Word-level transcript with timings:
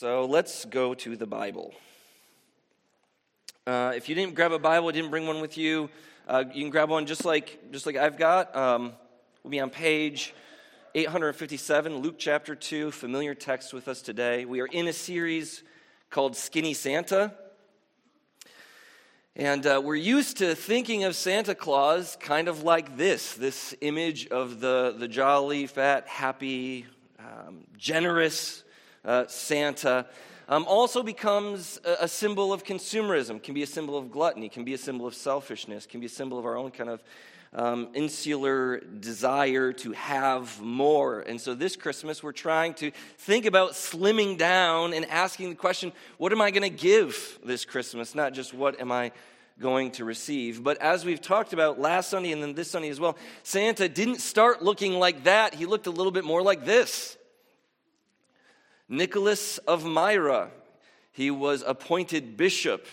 So 0.00 0.24
let's 0.24 0.64
go 0.64 0.94
to 0.94 1.14
the 1.14 1.26
Bible. 1.26 1.74
Uh, 3.66 3.92
if 3.94 4.08
you 4.08 4.14
didn't 4.14 4.34
grab 4.34 4.50
a 4.50 4.58
Bible, 4.58 4.90
didn't 4.90 5.10
bring 5.10 5.26
one 5.26 5.42
with 5.42 5.58
you, 5.58 5.90
uh, 6.26 6.42
you 6.54 6.62
can 6.62 6.70
grab 6.70 6.88
one 6.88 7.04
just 7.04 7.26
like 7.26 7.70
just 7.70 7.84
like 7.84 7.96
I've 7.96 8.16
got. 8.16 8.56
Um, 8.56 8.94
we'll 9.44 9.50
be 9.50 9.60
on 9.60 9.68
page 9.68 10.32
857, 10.94 11.98
Luke 11.98 12.14
chapter 12.16 12.54
2, 12.54 12.92
familiar 12.92 13.34
text 13.34 13.74
with 13.74 13.88
us 13.88 14.00
today. 14.00 14.46
We 14.46 14.60
are 14.62 14.66
in 14.68 14.88
a 14.88 14.92
series 14.94 15.62
called 16.08 16.34
Skinny 16.34 16.72
Santa. 16.72 17.34
And 19.36 19.66
uh, 19.66 19.82
we're 19.84 19.96
used 19.96 20.38
to 20.38 20.54
thinking 20.54 21.04
of 21.04 21.14
Santa 21.14 21.54
Claus 21.54 22.16
kind 22.18 22.48
of 22.48 22.62
like 22.62 22.96
this 22.96 23.34
this 23.34 23.74
image 23.82 24.28
of 24.28 24.60
the, 24.60 24.94
the 24.98 25.08
jolly, 25.08 25.66
fat, 25.66 26.08
happy, 26.08 26.86
um, 27.18 27.66
generous 27.76 28.64
uh, 29.04 29.26
Santa. 29.26 30.06
Um, 30.48 30.64
also 30.66 31.02
becomes 31.02 31.80
a, 31.84 32.04
a, 32.04 32.08
symbol 32.08 32.52
of 32.52 32.64
consumerism, 32.64 33.40
can 33.40 33.54
be 33.54 33.62
a 33.62 33.66
symbol 33.68 33.96
of 33.96 34.10
gluttony, 34.10 34.48
can 34.48 34.64
be 34.64 34.74
a 34.74 34.78
symbol 34.78 35.06
of 35.06 35.14
selfishness, 35.14 35.86
can 35.86 36.00
be 36.00 36.06
a 36.06 36.10
symbol 36.10 36.38
of 36.40 36.44
our 36.44 36.56
own 36.56 36.72
kind 36.72 36.90
of 36.90 37.02
um, 37.52 37.88
insular 37.94 38.80
desire 38.80 39.72
to 39.72 39.92
have 39.92 40.60
more. 40.60 41.20
And 41.20 41.40
so 41.40 41.54
this 41.54 41.76
Christmas, 41.76 42.22
we're 42.22 42.32
trying 42.32 42.74
to 42.74 42.90
think 43.18 43.44
about 43.46 43.72
slimming 43.72 44.38
down 44.38 44.92
and 44.92 45.04
asking 45.06 45.50
the 45.50 45.56
question 45.56 45.92
what 46.18 46.32
am 46.32 46.40
I 46.40 46.50
going 46.50 46.62
to 46.62 46.68
give 46.70 47.38
this 47.44 47.64
Christmas? 47.64 48.14
Not 48.14 48.34
just 48.34 48.54
what 48.54 48.80
am 48.80 48.92
I 48.92 49.12
going 49.60 49.90
to 49.92 50.04
receive. 50.04 50.64
But 50.64 50.78
as 50.78 51.04
we've 51.04 51.20
talked 51.20 51.52
about 51.52 51.78
last 51.78 52.10
Sunday 52.10 52.32
and 52.32 52.42
then 52.42 52.54
this 52.54 52.70
Sunday 52.70 52.88
as 52.88 52.98
well, 52.98 53.16
Santa 53.42 53.88
didn't 53.88 54.20
start 54.20 54.62
looking 54.62 54.94
like 54.94 55.24
that. 55.24 55.54
He 55.54 55.66
looked 55.66 55.86
a 55.86 55.90
little 55.90 56.12
bit 56.12 56.24
more 56.24 56.42
like 56.42 56.64
this. 56.64 57.16
Nicholas 58.90 59.58
of 59.58 59.84
Myra. 59.84 60.50
He 61.12 61.30
was 61.30 61.62
appointed 61.64 62.36
bishop 62.36 62.86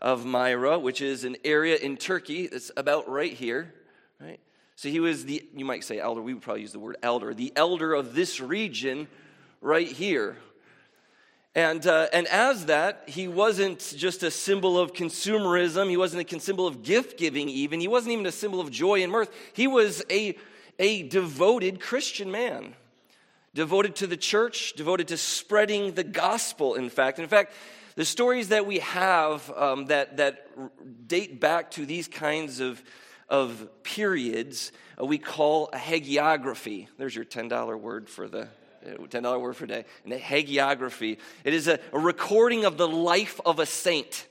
of 0.00 0.24
Myra, 0.24 0.78
which 0.78 1.02
is 1.02 1.24
an 1.24 1.36
area 1.44 1.76
in 1.76 1.98
Turkey 1.98 2.46
that's 2.46 2.70
about 2.76 3.08
right 3.08 3.32
here, 3.32 3.74
right? 4.18 4.40
So 4.74 4.88
he 4.88 5.00
was 5.00 5.26
the, 5.26 5.46
you 5.54 5.66
might 5.66 5.84
say 5.84 6.00
elder, 6.00 6.22
we 6.22 6.32
would 6.32 6.42
probably 6.42 6.62
use 6.62 6.72
the 6.72 6.78
word 6.78 6.96
elder, 7.02 7.34
the 7.34 7.52
elder 7.54 7.92
of 7.92 8.14
this 8.14 8.40
region 8.40 9.06
right 9.60 9.86
here. 9.86 10.38
And, 11.54 11.86
uh, 11.86 12.06
and 12.14 12.26
as 12.28 12.66
that, 12.66 13.04
he 13.06 13.28
wasn't 13.28 13.94
just 13.96 14.22
a 14.22 14.30
symbol 14.30 14.78
of 14.78 14.94
consumerism, 14.94 15.90
he 15.90 15.98
wasn't 15.98 16.32
a 16.32 16.40
symbol 16.40 16.66
of 16.66 16.82
gift 16.82 17.18
giving, 17.18 17.50
even. 17.50 17.80
He 17.80 17.88
wasn't 17.88 18.12
even 18.12 18.24
a 18.24 18.32
symbol 18.32 18.60
of 18.60 18.70
joy 18.70 19.02
and 19.02 19.12
mirth. 19.12 19.30
He 19.52 19.66
was 19.66 20.02
a, 20.10 20.38
a 20.78 21.02
devoted 21.02 21.80
Christian 21.80 22.30
man 22.30 22.74
devoted 23.54 23.96
to 23.96 24.06
the 24.06 24.16
church, 24.16 24.72
devoted 24.74 25.08
to 25.08 25.16
spreading 25.16 25.92
the 25.92 26.04
gospel, 26.04 26.74
in 26.74 26.88
fact. 26.88 27.18
in 27.18 27.28
fact, 27.28 27.52
the 27.94 28.04
stories 28.04 28.48
that 28.48 28.66
we 28.66 28.78
have 28.78 29.50
um, 29.50 29.86
that, 29.86 30.16
that 30.16 30.48
date 31.06 31.40
back 31.40 31.70
to 31.72 31.84
these 31.84 32.08
kinds 32.08 32.60
of, 32.60 32.82
of 33.28 33.68
periods, 33.82 34.72
uh, 35.00 35.04
we 35.04 35.18
call 35.18 35.68
a 35.72 35.76
hagiography. 35.76 36.88
There's 36.96 37.14
your 37.14 37.26
$10 37.26 37.78
word 37.78 38.08
for 38.08 38.28
the 38.28 38.48
$10 38.84 39.40
word 39.40 39.56
for 39.56 39.66
day. 39.66 39.84
And 40.04 40.12
a 40.12 40.18
hagiography. 40.18 41.18
It 41.44 41.54
is 41.54 41.68
a, 41.68 41.78
a 41.92 41.98
recording 41.98 42.64
of 42.64 42.76
the 42.76 42.88
life 42.88 43.40
of 43.44 43.58
a 43.58 43.66
saint. 43.66 44.26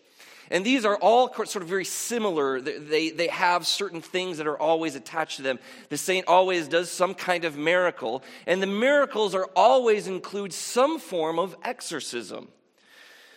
And 0.52 0.66
these 0.66 0.84
are 0.84 0.98
all 0.98 1.34
sort 1.34 1.64
of 1.64 1.68
very 1.68 1.86
similar. 1.86 2.60
They, 2.60 3.10
they 3.10 3.30
have 3.30 3.66
certain 3.66 4.02
things 4.02 4.38
that 4.38 4.48
are 4.48 4.60
always 4.60 4.96
attached 4.96 5.38
to 5.38 5.44
them. 5.44 5.60
The 5.88 5.98
saint 5.98 6.28
always 6.28 6.68
does 6.68 6.92
some 6.92 7.14
kind 7.14 7.46
of 7.46 7.58
miracle, 7.58 8.22
and 8.46 8.62
the 8.62 8.68
miracles 8.68 9.34
are 9.34 9.50
always 9.56 10.08
include 10.08 10.52
some 10.52 11.00
form 11.00 11.40
of 11.40 11.56
exorcism. 11.64 12.50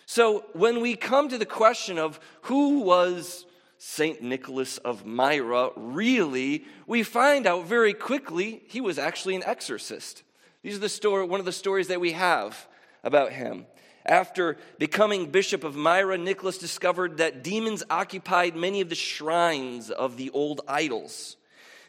So 0.06 0.44
when 0.54 0.80
we 0.80 0.96
come 0.96 1.28
to 1.28 1.38
the 1.38 1.46
question 1.46 1.98
of 1.98 2.18
who 2.42 2.80
was 2.80 3.46
Saint 3.78 4.20
Nicholas 4.20 4.78
of 4.78 5.06
Myra, 5.06 5.70
really, 5.76 6.64
we 6.86 7.05
find 7.05 7.46
out 7.46 7.66
very 7.66 7.94
quickly 7.94 8.64
he 8.66 8.80
was 8.80 8.98
actually 8.98 9.36
an 9.36 9.44
exorcist. 9.44 10.24
These 10.62 10.77
are 10.77 10.80
the 10.80 10.89
story, 10.89 11.24
one 11.27 11.39
of 11.39 11.46
the 11.46 11.52
stories 11.52 11.89
that 11.89 12.00
we 12.00 12.12
have 12.12 12.66
about 13.05 13.33
him. 13.33 13.66
After 14.06 14.58
becoming 14.78 15.30
Bishop 15.30 15.64
of 15.64 15.76
Myra, 15.76 16.18
Nicholas 16.18 16.58
discovered 16.58 17.18
that 17.18 17.42
demons 17.42 17.82
occupied 17.88 18.54
many 18.54 18.80
of 18.80 18.90
the 18.90 18.94
shrines 18.94 19.90
of 19.90 20.16
the 20.16 20.30
old 20.30 20.60
idols. 20.68 21.36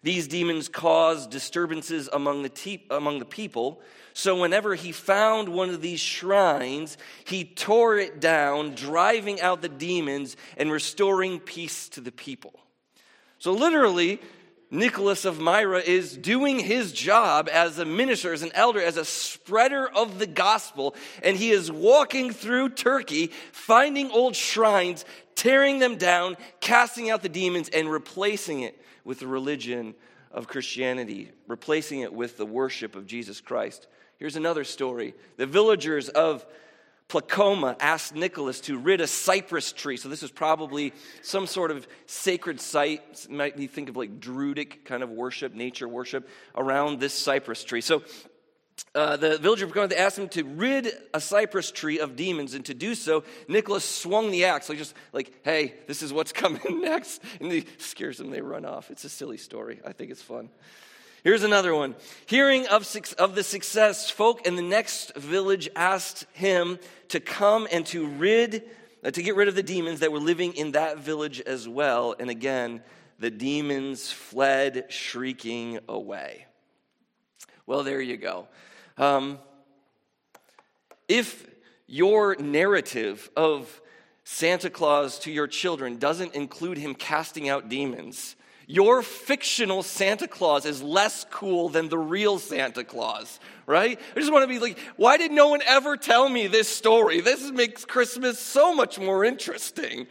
These 0.02 0.28
demons 0.28 0.70
caused 0.70 1.32
disturbances 1.32 2.08
among 2.14 2.44
the, 2.44 2.50
te- 2.50 2.86
among 2.90 3.20
the 3.20 3.26
people. 3.26 3.82
So, 4.14 4.40
whenever 4.40 4.76
he 4.76 4.92
found 4.94 5.50
one 5.50 5.70
of 5.72 5.82
these 5.82 6.00
shrines, 6.00 6.98
he 7.26 7.44
tore 7.44 7.98
it 7.98 8.22
down, 8.22 8.76
driving 8.76 9.42
out 9.42 9.62
the 9.62 9.68
demons 9.68 10.38
and 10.56 10.72
restoring 10.72 11.40
peace 11.40 11.90
to 11.90 12.02
the 12.02 12.12
people. 12.12 12.54
So, 13.40 13.52
literally, 13.52 14.22
Nicholas 14.72 15.26
of 15.26 15.40
Myra 15.40 15.80
is 15.80 16.18
doing 16.18 16.60
his 16.60 16.92
job 16.92 17.50
as 17.52 17.78
a 17.80 17.86
minister, 17.86 18.34
as 18.34 18.42
an 18.42 18.52
elder, 18.54 18.82
as 18.82 18.98
a 18.98 19.06
spreader 19.06 19.88
of 19.88 20.20
the 20.20 20.28
gospel, 20.28 20.96
and 21.24 21.38
he 21.38 21.52
is 21.52 21.72
walking 21.72 22.32
through 22.32 22.70
Turkey, 22.70 23.28
finding 23.52 24.10
old 24.12 24.36
shrines, 24.36 25.06
tearing 25.36 25.80
them 25.80 25.98
down, 25.98 26.36
casting 26.60 27.10
out 27.10 27.22
the 27.22 27.30
demons, 27.30 27.70
and 27.70 27.92
replacing 27.92 28.62
it 28.62 28.80
with 29.04 29.20
the 29.20 29.28
religion 29.28 29.94
of 30.32 30.48
Christianity, 30.48 31.32
replacing 31.48 32.02
it 32.02 32.14
with 32.14 32.38
the 32.38 32.46
worship 32.46 32.96
of 32.96 33.06
Jesus 33.06 33.42
Christ. 33.42 33.88
Here's 34.18 34.36
another 34.36 34.64
story. 34.64 35.14
The 35.38 35.46
villagers 35.46 36.10
of 36.10 36.46
Placoma 37.08 37.76
asked 37.80 38.16
Nicholas 38.16 38.60
to 38.62 38.78
rid 38.78 39.00
a 39.00 39.08
cypress 39.08 39.72
tree. 39.72 39.98
So, 39.98 40.10
this 40.10 40.24
is 40.24 40.32
probably 40.32 40.94
some 41.22 41.46
sort 41.46 41.72
of 41.72 41.88
sacred 42.08 42.60
site. 42.60 43.28
Might 43.30 43.56
be 43.56 43.68
think 43.68 43.90
of 43.90 43.98
like 43.98 44.20
Druidic 44.20 44.86
kind 44.86 45.04
of 45.04 45.10
worship, 45.12 45.54
nature 45.54 45.88
worship 45.88 46.28
around 46.56 47.00
this 47.00 47.14
cypress 47.14 47.64
tree. 47.64 47.82
So, 47.82 48.02
uh, 48.94 49.18
the 49.18 49.38
villager 49.38 49.66
of 49.66 49.72
Placoma 49.72 49.96
asked 49.96 50.18
him 50.18 50.30
to 50.30 50.44
rid 50.44 50.92
a 51.14 51.22
cypress 51.22 51.72
tree 51.72 52.00
of 52.00 52.16
demons, 52.16 52.54
and 52.54 52.66
to 52.66 52.74
do 52.74 52.96
so, 52.96 53.24
Nicholas 53.48 53.86
swung 53.86 54.32
the 54.32 54.46
axe, 54.46 54.68
like 54.70 54.78
just 54.78 54.96
like, 55.14 55.34
hey, 55.44 55.76
this 55.88 56.02
is 56.02 56.12
what's 56.12 56.32
coming 56.34 56.82
next. 56.82 57.22
And 57.40 57.52
he 57.52 57.66
scares 57.78 58.18
them, 58.18 58.32
they 58.32 58.42
run 58.42 58.66
off. 58.66 58.92
It's 58.92 59.04
a 59.04 59.10
silly 59.10 59.38
story. 59.38 59.80
I 59.86 59.94
think 59.94 60.12
it's 60.12 60.22
fun. 60.22 60.50
Here's 61.26 61.42
another 61.42 61.74
one. 61.74 61.96
Hearing 62.28 62.68
of, 62.68 62.88
of 63.18 63.34
the 63.34 63.42
success, 63.42 64.12
folk 64.12 64.46
in 64.46 64.56
the 64.56 64.62
next 64.62 65.16
village 65.16 65.68
asked 65.76 66.28
him 66.34 66.78
to 67.08 67.20
come 67.20 67.68
and 67.72 67.84
to 67.88 68.06
rid, 68.06 68.62
uh, 69.04 69.10
to 69.10 69.24
get 69.24 69.36
rid 69.36 69.48
of 69.48 69.56
the 69.56 69.64
demons 69.64 70.02
that 70.02 70.12
were 70.12 70.20
living 70.20 70.54
in 70.54 70.74
that 70.74 71.00
village 71.00 71.42
as 71.42 71.68
well. 71.68 72.14
And 72.20 72.30
again, 72.30 72.84
the 73.18 73.32
demons 73.32 74.12
fled 74.12 74.86
shrieking 74.90 75.80
away. 75.90 76.46
Well, 77.66 77.82
there 77.82 78.02
you 78.02 78.18
go. 78.18 78.48
Um, 78.96 79.40
if 81.08 81.50
your 81.88 82.36
narrative 82.36 83.32
of 83.36 83.82
Santa 84.26 84.70
Claus 84.70 85.18
to 85.22 85.32
your 85.32 85.48
children 85.48 85.98
doesn't 85.98 86.36
include 86.36 86.78
him 86.78 86.94
casting 86.94 87.50
out 87.50 87.68
demons, 87.68 88.36
your 88.68 89.02
fictional 89.02 89.84
Santa 89.84 90.28
Claus 90.28 90.66
is 90.66 90.82
less 90.82 91.26
cool 91.30 91.70
than 91.70 91.90
the 91.90 91.98
real 91.98 92.40
Santa 92.40 92.84
Claus, 92.84 93.40
right? 93.66 94.00
I 94.16 94.20
just 94.20 94.32
want 94.32 94.44
to 94.44 94.48
be 94.48 94.60
like, 94.60 94.80
why 94.96 95.18
did 95.18 95.32
no 95.32 95.50
one 95.50 95.62
ever 95.66 95.98
tell 95.98 96.28
me 96.28 96.48
this 96.48 96.68
story? 96.68 97.22
This 97.22 97.52
makes 97.52 97.86
Christmas 97.86 98.40
so 98.40 98.74
much 98.74 99.00
more 99.00 99.24
interesting. 99.24 100.08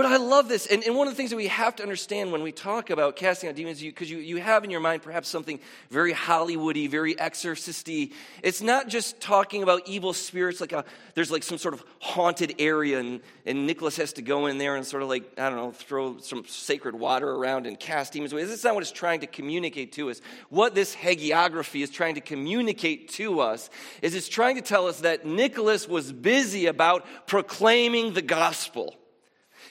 But 0.00 0.10
I 0.10 0.16
love 0.16 0.48
this. 0.48 0.64
And, 0.64 0.82
and 0.84 0.96
one 0.96 1.08
of 1.08 1.12
the 1.12 1.16
things 1.18 1.28
that 1.28 1.36
we 1.36 1.48
have 1.48 1.76
to 1.76 1.82
understand 1.82 2.32
when 2.32 2.42
we 2.42 2.52
talk 2.52 2.88
about 2.88 3.16
casting 3.16 3.50
out 3.50 3.54
demons, 3.54 3.82
because 3.82 4.10
you, 4.10 4.16
you, 4.16 4.36
you 4.36 4.42
have 4.42 4.64
in 4.64 4.70
your 4.70 4.80
mind 4.80 5.02
perhaps 5.02 5.28
something 5.28 5.60
very 5.90 6.14
Hollywoody, 6.14 6.88
very 6.88 7.20
exorcisty. 7.20 8.14
It's 8.42 8.62
not 8.62 8.88
just 8.88 9.20
talking 9.20 9.62
about 9.62 9.86
evil 9.86 10.14
spirits, 10.14 10.58
like 10.58 10.72
a, 10.72 10.86
there's 11.14 11.30
like 11.30 11.42
some 11.42 11.58
sort 11.58 11.74
of 11.74 11.84
haunted 11.98 12.54
area, 12.58 12.98
and, 12.98 13.20
and 13.44 13.66
Nicholas 13.66 13.98
has 13.98 14.14
to 14.14 14.22
go 14.22 14.46
in 14.46 14.56
there 14.56 14.74
and 14.74 14.86
sort 14.86 15.02
of 15.02 15.10
like, 15.10 15.38
I 15.38 15.50
don't 15.50 15.58
know, 15.58 15.70
throw 15.70 16.16
some 16.16 16.46
sacred 16.46 16.94
water 16.94 17.30
around 17.30 17.66
and 17.66 17.78
cast 17.78 18.14
demons 18.14 18.32
away. 18.32 18.44
This 18.44 18.58
is 18.60 18.64
not 18.64 18.72
what 18.72 18.82
it's 18.82 18.92
trying 18.92 19.20
to 19.20 19.26
communicate 19.26 19.92
to 19.92 20.08
us. 20.08 20.22
What 20.48 20.74
this 20.74 20.96
hagiography 20.96 21.82
is 21.82 21.90
trying 21.90 22.14
to 22.14 22.22
communicate 22.22 23.10
to 23.10 23.40
us 23.40 23.68
is 24.00 24.14
it's 24.14 24.30
trying 24.30 24.56
to 24.56 24.62
tell 24.62 24.86
us 24.86 25.00
that 25.00 25.26
Nicholas 25.26 25.86
was 25.86 26.10
busy 26.10 26.68
about 26.68 27.04
proclaiming 27.26 28.14
the 28.14 28.22
gospel. 28.22 28.96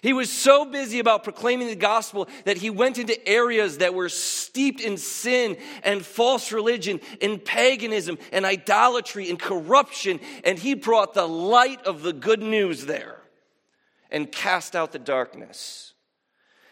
He 0.01 0.13
was 0.13 0.31
so 0.31 0.65
busy 0.65 0.99
about 0.99 1.23
proclaiming 1.23 1.67
the 1.67 1.75
gospel 1.75 2.29
that 2.45 2.57
he 2.57 2.69
went 2.69 2.97
into 2.97 3.27
areas 3.27 3.79
that 3.79 3.93
were 3.93 4.09
steeped 4.09 4.79
in 4.79 4.97
sin 4.97 5.57
and 5.83 6.05
false 6.05 6.51
religion 6.51 7.01
and 7.21 7.43
paganism 7.43 8.17
and 8.31 8.45
idolatry 8.45 9.29
and 9.29 9.37
corruption, 9.37 10.19
and 10.43 10.57
he 10.57 10.73
brought 10.73 11.13
the 11.13 11.27
light 11.27 11.85
of 11.85 12.01
the 12.01 12.13
good 12.13 12.41
news 12.41 12.85
there 12.85 13.17
and 14.09 14.31
cast 14.31 14.75
out 14.75 14.91
the 14.91 14.99
darkness. 14.99 15.93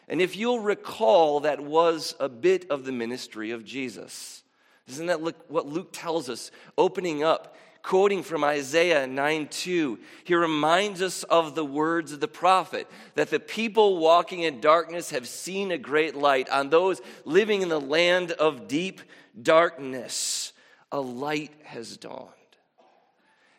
And 0.07 0.21
if 0.21 0.37
you'll 0.37 0.61
recall, 0.61 1.41
that 1.41 1.59
was 1.59 2.15
a 2.19 2.29
bit 2.29 2.71
of 2.71 2.85
the 2.85 2.93
ministry 2.93 3.51
of 3.51 3.65
Jesus. 3.65 4.43
Isn't 4.87 5.07
that 5.07 5.21
what 5.21 5.67
Luke 5.67 5.89
tells 5.91 6.29
us? 6.29 6.49
Opening 6.77 7.23
up, 7.23 7.57
quoting 7.87 8.21
from 8.21 8.43
Isaiah 8.43 9.07
9 9.07 9.47
2, 9.47 9.97
he 10.25 10.35
reminds 10.35 11.01
us 11.01 11.23
of 11.23 11.55
the 11.55 11.63
words 11.63 12.11
of 12.11 12.19
the 12.19 12.27
prophet 12.27 12.85
that 13.15 13.29
the 13.29 13.39
people 13.39 13.99
walking 13.99 14.41
in 14.41 14.59
darkness 14.59 15.11
have 15.11 15.25
seen 15.25 15.71
a 15.71 15.77
great 15.77 16.13
light. 16.13 16.49
On 16.49 16.69
those 16.69 16.99
living 17.23 17.61
in 17.61 17.69
the 17.69 17.79
land 17.79 18.33
of 18.33 18.67
deep 18.67 18.99
darkness, 19.41 20.51
a 20.91 20.99
light 20.99 21.53
has 21.63 21.95
dawned. 21.95 22.33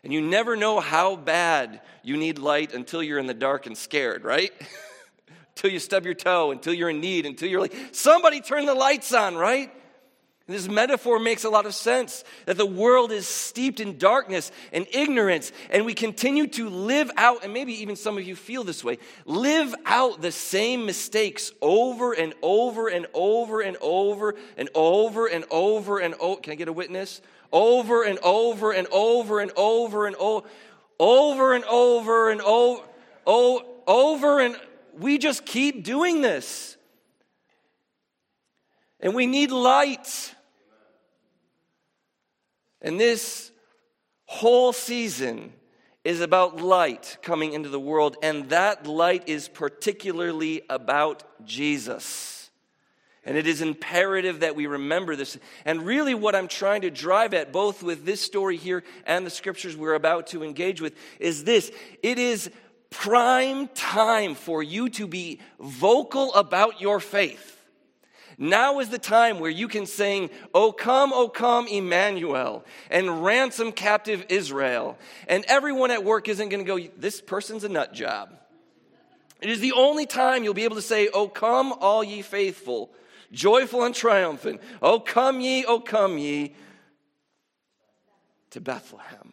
And 0.05 0.13
you 0.13 0.21
never 0.21 0.57
know 0.57 0.79
how 0.79 1.17
bad 1.17 1.81
you 2.03 2.19
need 2.19 2.39
light 2.39 2.75
until 2.75 3.03
you're 3.03 3.19
in 3.19 3.27
the 3.27 3.33
dark 3.33 3.65
and 3.65 3.79
scared, 3.79 4.25
right? 4.25 4.53
until 5.57 5.71
you 5.71 5.79
stub 5.79 6.05
your 6.05 6.13
toe, 6.13 6.51
until 6.51 6.75
you're 6.75 6.91
in 6.91 7.01
need, 7.01 7.25
until 7.25 7.49
you're 7.49 7.63
like, 7.63 7.75
somebody 7.93 8.43
turn 8.43 8.67
the 8.67 8.75
lights 8.75 9.15
on, 9.15 9.37
right? 9.37 9.73
And 10.49 10.57
this 10.57 10.67
metaphor 10.67 11.19
makes 11.19 11.45
a 11.45 11.51
lot 11.51 11.67
of 11.67 11.75
sense 11.75 12.25
that 12.47 12.57
the 12.57 12.65
world 12.65 13.13
is 13.13 13.29
steeped 13.29 13.81
in 13.81 13.99
darkness 13.99 14.51
and 14.73 14.87
ignorance, 14.93 15.53
and 15.69 15.85
we 15.85 15.93
continue 15.93 16.47
to 16.47 16.71
live 16.71 17.11
out, 17.19 17.45
and 17.45 17.53
maybe 17.53 17.75
even 17.83 17.97
some 17.97 18.17
of 18.17 18.27
you 18.27 18.35
feel 18.35 18.65
this 18.65 18.83
way 18.83 18.97
live 19.27 19.75
out 19.85 20.23
the 20.23 20.33
same 20.33 20.87
mistakes 20.87 21.53
over 21.61 22.15
and 22.15 22.33
over 22.41 22.89
and 22.89 23.07
over 23.13 23.61
and 23.61 23.77
over 23.83 24.35
and 24.57 24.71
over 24.75 25.27
and 25.27 25.45
over 25.51 25.99
and 25.99 26.15
over. 26.15 26.41
Can 26.41 26.55
I 26.55 26.57
get 26.57 26.69
a 26.69 26.73
witness? 26.73 27.21
Over 27.53 28.05
and 28.05 28.19
over 28.21 28.73
and 28.73 28.89
over 28.91 29.41
and 29.41 29.53
over 29.55 30.07
and 30.07 30.17
over, 30.17 30.49
over 30.99 31.53
and 31.53 31.65
over 31.67 32.31
and 32.31 32.41
over, 32.41 32.83
over 33.87 34.41
and 34.41 34.57
we 34.95 35.19
just 35.19 35.45
keep 35.45 35.85
doing 35.85 36.23
this. 36.23 36.79
And 39.01 39.15
we 39.15 39.27
need 39.27 39.51
light. 39.51 40.35
And 42.81 42.99
this 42.99 43.51
whole 44.27 44.73
season 44.73 45.53
is 46.05 46.21
about 46.21 46.61
light 46.61 47.19
coming 47.23 47.53
into 47.53 47.69
the 47.69 47.81
world, 47.81 48.17
and 48.23 48.49
that 48.51 48.87
light 48.87 49.29
is 49.29 49.49
particularly 49.49 50.63
about 50.71 51.25
Jesus. 51.45 52.51
And 53.25 53.37
it 53.37 53.47
is 53.47 53.61
imperative 53.61 54.41
that 54.41 54.57
we 54.57 54.67
remember 54.67 55.15
this. 55.15 55.37
And 55.67 55.85
really, 55.85 56.15
what 56.15 56.35
I'm 56.35 56.49
trying 56.49 56.81
to 56.83 56.91
drive 56.91 57.35
at, 57.35 57.53
both 57.53 57.83
with 57.83 58.07
this 58.07 58.23
story 58.23 58.57
here 58.57 58.85
and 59.05 59.27
the 59.27 59.31
scriptures 59.31 59.77
we're 59.77 59.95
about 59.95 60.29
to 60.29 60.43
engage 60.43 60.81
with, 60.81 60.95
is 61.21 61.45
this 61.45 61.71
it 62.03 62.19
is 62.19 62.51
prime 62.91 63.69
time 63.69 64.35
for 64.35 64.63
you 64.63 64.89
to 64.89 65.07
be 65.07 65.41
vocal 65.61 66.33
about 66.35 66.81
your 66.81 67.01
faith. 67.01 67.58
Now 68.41 68.79
is 68.79 68.89
the 68.89 68.99
time 68.99 69.41
where 69.41 69.51
you 69.51 69.67
can 69.67 69.85
sing, 69.85 70.31
O 70.55 70.71
come, 70.71 71.13
O 71.13 71.29
come, 71.29 71.67
Emmanuel, 71.67 72.65
and 72.89 73.25
ransom 73.25 73.73
captive 73.73 74.25
Israel. 74.29 74.97
And 75.27 75.45
everyone 75.49 75.91
at 75.91 76.05
work 76.05 76.29
isn't 76.29 76.49
going 76.49 76.65
to 76.65 76.81
go, 76.81 76.89
This 76.97 77.21
person's 77.21 77.65
a 77.65 77.69
nut 77.69 77.93
job. 77.93 78.33
It 79.41 79.51
is 79.51 79.59
the 79.59 79.73
only 79.73 80.07
time 80.07 80.45
you'll 80.45 80.55
be 80.55 80.65
able 80.65 80.77
to 80.77 80.83
say, 80.83 81.09
O 81.09 81.27
come, 81.27 81.73
all 81.73 82.05
ye 82.05 82.23
faithful, 82.23 82.91
joyful 83.33 83.83
and 83.83 83.95
triumphant. 83.95 84.61
O 84.81 85.01
come 85.01 85.41
ye, 85.41 85.65
O 85.65 85.81
come 85.81 86.17
ye 86.17 86.55
to 88.51 88.61
Bethlehem. 88.61 89.33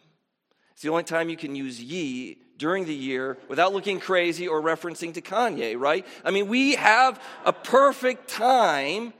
It's 0.72 0.82
the 0.82 0.90
only 0.90 1.04
time 1.04 1.28
you 1.28 1.36
can 1.36 1.54
use 1.54 1.80
ye 1.80 2.38
during 2.58 2.84
the 2.86 2.94
year 2.94 3.36
without 3.48 3.72
looking 3.72 4.00
crazy 4.00 4.48
or 4.48 4.60
referencing 4.60 5.14
to 5.14 5.20
Kanye, 5.20 5.78
right? 5.78 6.06
I 6.24 6.30
mean, 6.30 6.48
we 6.48 6.74
have 6.76 7.20
a 7.44 7.52
perfect 7.52 8.28
time 8.28 9.12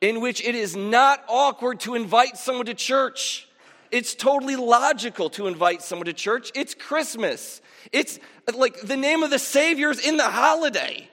in 0.00 0.20
which 0.20 0.44
it 0.44 0.54
is 0.54 0.76
not 0.76 1.22
awkward 1.28 1.80
to 1.80 1.94
invite 1.94 2.36
someone 2.36 2.66
to 2.66 2.74
church. 2.74 3.48
It's 3.90 4.14
totally 4.14 4.56
logical 4.56 5.30
to 5.30 5.46
invite 5.46 5.82
someone 5.82 6.06
to 6.06 6.12
church. 6.12 6.52
It's 6.54 6.74
Christmas. 6.74 7.60
It's 7.92 8.18
like 8.54 8.80
the 8.80 8.96
name 8.96 9.22
of 9.22 9.30
the 9.30 9.38
Savior 9.38 9.90
is 9.90 9.98
in 9.98 10.16
the 10.16 10.28
holiday. 10.28 11.08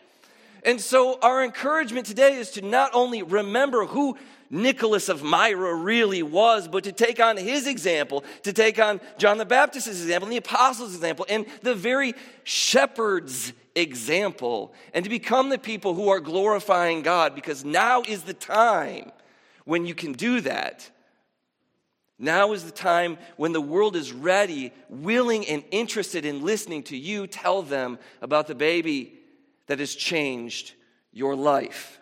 And 0.63 0.81
so, 0.81 1.19
our 1.21 1.43
encouragement 1.43 2.05
today 2.05 2.35
is 2.35 2.51
to 2.51 2.61
not 2.61 2.91
only 2.93 3.23
remember 3.23 3.85
who 3.85 4.17
Nicholas 4.49 5.09
of 5.09 5.23
Myra 5.23 5.75
really 5.75 6.23
was, 6.23 6.67
but 6.67 6.83
to 6.85 6.91
take 6.91 7.19
on 7.19 7.37
his 7.37 7.67
example, 7.67 8.23
to 8.43 8.53
take 8.53 8.79
on 8.79 9.01
John 9.17 9.37
the 9.37 9.45
Baptist's 9.45 9.89
example, 9.89 10.27
and 10.27 10.33
the 10.33 10.37
apostles' 10.37 10.95
example, 10.95 11.25
and 11.29 11.45
the 11.63 11.75
very 11.75 12.13
shepherd's 12.43 13.53
example, 13.75 14.73
and 14.93 15.03
to 15.03 15.09
become 15.09 15.49
the 15.49 15.57
people 15.57 15.93
who 15.93 16.09
are 16.09 16.19
glorifying 16.19 17.01
God, 17.01 17.35
because 17.35 17.65
now 17.65 18.01
is 18.03 18.23
the 18.23 18.33
time 18.33 19.11
when 19.65 19.85
you 19.85 19.93
can 19.93 20.13
do 20.13 20.41
that. 20.41 20.89
Now 22.19 22.53
is 22.53 22.63
the 22.63 22.71
time 22.71 23.19
when 23.35 23.51
the 23.51 23.61
world 23.61 23.95
is 23.95 24.11
ready, 24.11 24.71
willing, 24.89 25.45
and 25.47 25.63
interested 25.69 26.25
in 26.25 26.43
listening 26.43 26.83
to 26.83 26.97
you 26.97 27.27
tell 27.27 27.61
them 27.61 27.99
about 28.21 28.47
the 28.47 28.55
baby 28.55 29.16
that 29.67 29.79
has 29.79 29.93
changed 29.95 30.73
your 31.11 31.35
life. 31.35 31.99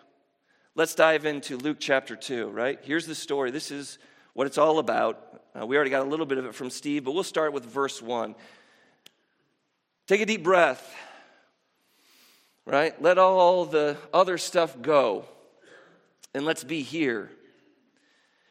Let's 0.74 0.94
dive 0.94 1.24
into 1.24 1.56
Luke 1.56 1.78
chapter 1.80 2.16
2, 2.16 2.48
right? 2.48 2.78
Here's 2.82 3.06
the 3.06 3.14
story. 3.14 3.50
This 3.50 3.70
is 3.70 3.98
what 4.34 4.46
it's 4.46 4.58
all 4.58 4.78
about. 4.78 5.40
Uh, 5.58 5.66
we 5.66 5.76
already 5.76 5.90
got 5.90 6.02
a 6.02 6.08
little 6.08 6.26
bit 6.26 6.38
of 6.38 6.44
it 6.44 6.54
from 6.54 6.70
Steve, 6.70 7.04
but 7.04 7.12
we'll 7.12 7.22
start 7.22 7.52
with 7.52 7.64
verse 7.64 8.02
1. 8.02 8.34
Take 10.06 10.20
a 10.20 10.26
deep 10.26 10.42
breath, 10.42 10.94
right? 12.64 13.00
Let 13.02 13.18
all 13.18 13.64
the 13.64 13.96
other 14.12 14.38
stuff 14.38 14.80
go, 14.80 15.24
and 16.34 16.44
let's 16.44 16.62
be 16.62 16.82
here. 16.82 17.30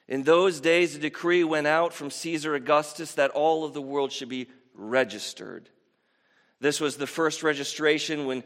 In 0.08 0.24
those 0.24 0.60
days, 0.60 0.96
a 0.96 1.00
decree 1.00 1.44
went 1.44 1.68
out 1.68 1.94
from 1.94 2.12
Caesar 2.12 2.56
Augustus 2.56 3.14
that 3.14 3.32
all 3.32 3.64
of 3.64 3.74
the 3.74 3.82
world 3.82 4.12
should 4.12 4.30
be 4.30 4.48
registered. 4.74 5.70
This 6.60 6.80
was 6.80 6.98
the 6.98 7.08
first 7.08 7.44
registration 7.44 8.26
when 8.26 8.44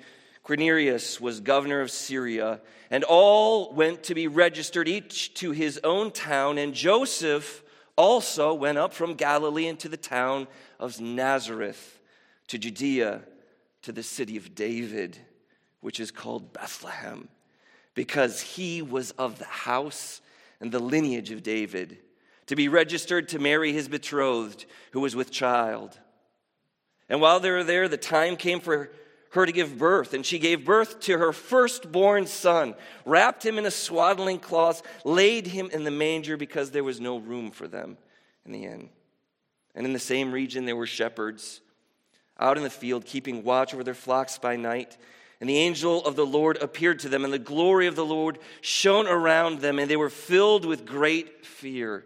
Quirinius 0.50 1.22
was 1.22 1.42
governor 1.42 1.80
of 1.82 1.92
Syria, 1.92 2.60
and 2.90 3.04
all 3.04 3.72
went 3.72 4.02
to 4.04 4.16
be 4.16 4.28
registered, 4.28 4.88
each 4.88 5.36
to 5.36 5.52
his 5.52 5.80
own 5.84 6.10
town. 6.10 6.58
And 6.58 6.74
Joseph 6.74 7.64
also 7.96 8.56
went 8.56 8.80
up 8.80 8.92
from 8.92 9.14
Galilee 9.14 9.68
into 9.68 9.88
the 9.88 9.96
town 9.96 10.48
of 10.80 11.00
Nazareth 11.00 12.00
to 12.48 12.58
Judea, 12.58 13.22
to 13.84 13.92
the 13.92 14.02
city 14.02 14.38
of 14.38 14.56
David, 14.56 15.20
which 15.82 16.00
is 16.00 16.10
called 16.10 16.52
Bethlehem, 16.52 17.28
because 17.94 18.42
he 18.42 18.82
was 18.82 19.12
of 19.12 19.38
the 19.38 19.46
house 19.46 20.20
and 20.60 20.72
the 20.72 20.80
lineage 20.80 21.30
of 21.30 21.44
David, 21.44 22.00
to 22.48 22.56
be 22.56 22.70
registered 22.70 23.30
to 23.30 23.38
marry 23.38 23.72
his 23.72 23.88
betrothed, 23.88 24.66
who 24.94 25.00
was 25.00 25.16
with 25.16 25.30
child. 25.30 26.00
And 27.08 27.22
while 27.22 27.40
they 27.40 27.52
were 27.52 27.64
there, 27.64 27.88
the 27.88 27.98
time 27.98 28.36
came 28.36 28.60
for 28.60 28.90
her 29.32 29.46
to 29.46 29.52
give 29.52 29.78
birth, 29.78 30.14
and 30.14 30.26
she 30.26 30.40
gave 30.40 30.66
birth 30.66 31.00
to 31.02 31.18
her 31.18 31.32
firstborn 31.32 32.26
son, 32.26 32.76
wrapped 33.06 33.46
him 33.46 33.58
in 33.58 33.66
a 33.66 33.72
swaddling 33.72 34.40
cloth, 34.40 34.82
laid 35.06 35.48
him 35.48 35.70
in 35.72 35.84
the 35.84 35.92
manger 35.92 36.36
because 36.36 36.72
there 36.72 36.84
was 36.84 37.00
no 37.00 37.18
room 37.18 37.52
for 37.52 37.68
them 37.68 37.98
in 38.46 38.52
the 38.52 38.66
inn. 38.66 38.90
And 39.76 39.86
in 39.86 39.94
the 39.94 40.00
same 40.00 40.32
region 40.32 40.66
there 40.66 40.76
were 40.76 40.88
shepherds 40.88 41.62
out 42.40 42.58
in 42.58 42.64
the 42.64 42.70
field, 42.70 43.06
keeping 43.06 43.44
watch 43.44 43.74
over 43.74 43.84
their 43.84 43.94
flocks 43.94 44.38
by 44.38 44.56
night. 44.56 44.98
And 45.42 45.50
the 45.50 45.58
angel 45.58 46.04
of 46.06 46.16
the 46.16 46.26
Lord 46.26 46.58
appeared 46.62 47.00
to 47.00 47.10
them, 47.10 47.24
and 47.24 47.34
the 47.34 47.40
glory 47.40 47.88
of 47.88 47.96
the 47.96 48.06
Lord 48.06 48.40
shone 48.62 49.08
around 49.08 49.60
them, 49.60 49.78
and 49.78 49.90
they 49.90 49.98
were 49.98 50.10
filled 50.10 50.66
with 50.66 50.86
great 50.86 51.46
fear. 51.46 52.06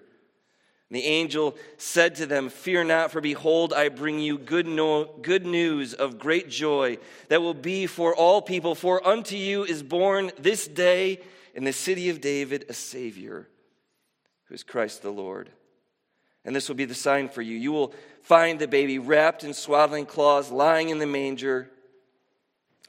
The 0.93 1.05
angel 1.05 1.55
said 1.77 2.13
to 2.17 2.27
them, 2.27 2.49
Fear 2.49 2.83
not, 2.83 3.11
for 3.11 3.19
behold, 3.19 3.73
I 3.73 3.89
bring 3.89 4.19
you 4.19 4.37
good, 4.37 4.67
no- 4.67 5.05
good 5.23 5.43
news 5.43 5.95
of 5.95 6.19
great 6.19 6.49
joy 6.49 6.99
that 7.29 7.41
will 7.41 7.55
be 7.55 7.87
for 7.87 8.15
all 8.15 8.43
people. 8.43 8.75
For 8.75 9.05
unto 9.05 9.35
you 9.35 9.63
is 9.63 9.81
born 9.81 10.31
this 10.37 10.67
day 10.67 11.19
in 11.55 11.63
the 11.63 11.73
city 11.73 12.11
of 12.11 12.21
David 12.21 12.65
a 12.69 12.73
Savior, 12.73 13.49
who 14.45 14.53
is 14.53 14.61
Christ 14.61 15.01
the 15.01 15.09
Lord. 15.09 15.49
And 16.45 16.55
this 16.55 16.67
will 16.67 16.75
be 16.75 16.85
the 16.85 16.93
sign 16.93 17.27
for 17.27 17.41
you. 17.41 17.57
You 17.57 17.71
will 17.71 17.91
find 18.21 18.59
the 18.59 18.67
baby 18.67 18.99
wrapped 18.99 19.43
in 19.43 19.55
swaddling 19.55 20.05
cloths, 20.05 20.51
lying 20.51 20.89
in 20.89 20.99
the 20.99 21.07
manger. 21.07 21.71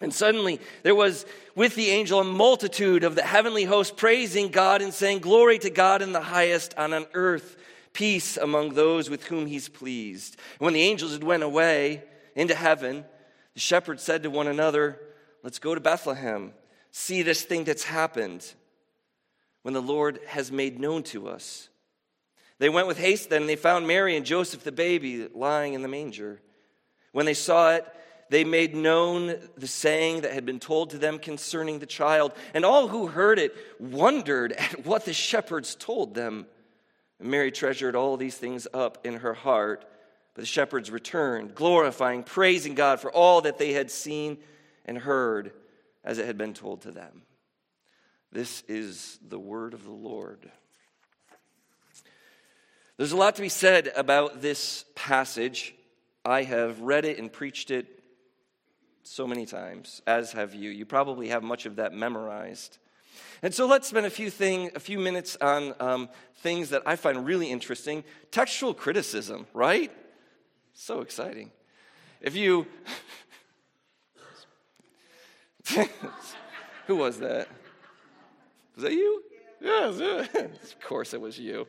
And 0.02 0.12
suddenly 0.12 0.60
there 0.82 0.94
was 0.94 1.24
with 1.54 1.74
the 1.74 1.88
angel 1.88 2.20
a 2.20 2.24
multitude 2.24 3.02
of 3.02 3.14
the 3.14 3.22
heavenly 3.22 3.64
host 3.64 3.96
praising 3.96 4.50
God 4.50 4.82
and 4.82 4.92
saying, 4.92 5.20
Glory 5.20 5.58
to 5.60 5.70
God 5.70 6.02
in 6.02 6.12
the 6.12 6.20
highest, 6.20 6.74
and 6.76 6.92
on 6.92 7.06
earth 7.14 7.56
peace 7.94 8.36
among 8.36 8.74
those 8.74 9.08
with 9.08 9.24
whom 9.24 9.46
he's 9.46 9.70
pleased. 9.70 10.36
And 10.58 10.66
when 10.66 10.74
the 10.74 10.82
angels 10.82 11.12
had 11.12 11.24
went 11.24 11.42
away 11.42 12.04
into 12.36 12.54
heaven, 12.54 13.04
the 13.54 13.60
shepherds 13.60 14.02
said 14.02 14.22
to 14.24 14.30
one 14.30 14.48
another, 14.48 15.00
Let's 15.42 15.58
go 15.58 15.74
to 15.74 15.80
Bethlehem, 15.80 16.52
see 16.90 17.22
this 17.22 17.42
thing 17.42 17.64
that's 17.64 17.84
happened 17.84 18.46
when 19.62 19.74
the 19.74 19.82
Lord 19.82 20.20
has 20.26 20.52
made 20.52 20.78
known 20.78 21.02
to 21.04 21.28
us. 21.28 21.68
They 22.58 22.68
went 22.68 22.86
with 22.86 22.98
haste 22.98 23.30
then, 23.30 23.42
and 23.42 23.48
they 23.48 23.56
found 23.56 23.86
Mary 23.86 24.16
and 24.16 24.26
Joseph 24.26 24.62
the 24.62 24.72
baby 24.72 25.28
lying 25.34 25.74
in 25.74 25.82
the 25.82 25.88
manger. 25.88 26.40
When 27.12 27.26
they 27.26 27.34
saw 27.34 27.72
it, 27.72 27.86
they 28.30 28.44
made 28.44 28.74
known 28.74 29.36
the 29.56 29.66
saying 29.66 30.22
that 30.22 30.32
had 30.32 30.46
been 30.46 30.60
told 30.60 30.90
to 30.90 30.98
them 30.98 31.18
concerning 31.18 31.78
the 31.78 31.86
child. 31.86 32.32
And 32.54 32.64
all 32.64 32.88
who 32.88 33.06
heard 33.06 33.38
it 33.38 33.54
wondered 33.78 34.52
at 34.52 34.86
what 34.86 35.04
the 35.04 35.12
shepherds 35.12 35.74
told 35.74 36.14
them. 36.14 36.46
And 37.18 37.30
Mary 37.30 37.50
treasured 37.50 37.96
all 37.96 38.16
these 38.16 38.36
things 38.36 38.66
up 38.74 39.06
in 39.06 39.14
her 39.14 39.34
heart. 39.34 39.84
But 40.34 40.42
the 40.42 40.46
shepherds 40.46 40.90
returned, 40.90 41.54
glorifying, 41.54 42.24
praising 42.24 42.74
God 42.74 43.00
for 43.00 43.10
all 43.12 43.42
that 43.42 43.58
they 43.58 43.72
had 43.72 43.90
seen 43.90 44.38
and 44.84 44.98
heard 44.98 45.52
as 46.02 46.18
it 46.18 46.26
had 46.26 46.36
been 46.36 46.54
told 46.54 46.82
to 46.82 46.90
them. 46.90 47.22
This 48.32 48.64
is 48.66 49.18
the 49.28 49.38
word 49.38 49.74
of 49.74 49.84
the 49.84 49.92
Lord. 49.92 50.50
There's 52.96 53.12
a 53.12 53.16
lot 53.16 53.36
to 53.36 53.42
be 53.42 53.48
said 53.48 53.92
about 53.96 54.42
this 54.42 54.84
passage. 54.94 55.74
I 56.24 56.42
have 56.42 56.80
read 56.80 57.04
it 57.04 57.18
and 57.18 57.32
preached 57.32 57.70
it 57.70 58.02
so 59.02 59.26
many 59.26 59.46
times, 59.46 60.02
as 60.06 60.32
have 60.32 60.54
you. 60.54 60.70
You 60.70 60.84
probably 60.84 61.28
have 61.28 61.42
much 61.42 61.66
of 61.66 61.76
that 61.76 61.92
memorized. 61.92 62.78
And 63.42 63.54
so 63.54 63.66
let's 63.66 63.88
spend 63.88 64.06
a 64.06 64.10
few 64.10 64.30
thing, 64.30 64.70
a 64.74 64.80
few 64.80 64.98
minutes 64.98 65.36
on 65.40 65.74
um, 65.80 66.08
things 66.36 66.70
that 66.70 66.82
I 66.86 66.96
find 66.96 67.26
really 67.26 67.50
interesting. 67.50 68.04
Textual 68.30 68.74
criticism, 68.74 69.46
right? 69.52 69.92
So 70.72 71.00
exciting. 71.00 71.50
If 72.20 72.36
you, 72.36 72.66
who 76.86 76.96
was 76.96 77.18
that? 77.18 77.48
Was 78.76 78.84
that 78.84 78.92
you? 78.92 79.22
Yes, 79.60 80.00
of 80.00 80.80
course 80.80 81.14
it 81.14 81.20
was 81.20 81.38
you. 81.38 81.66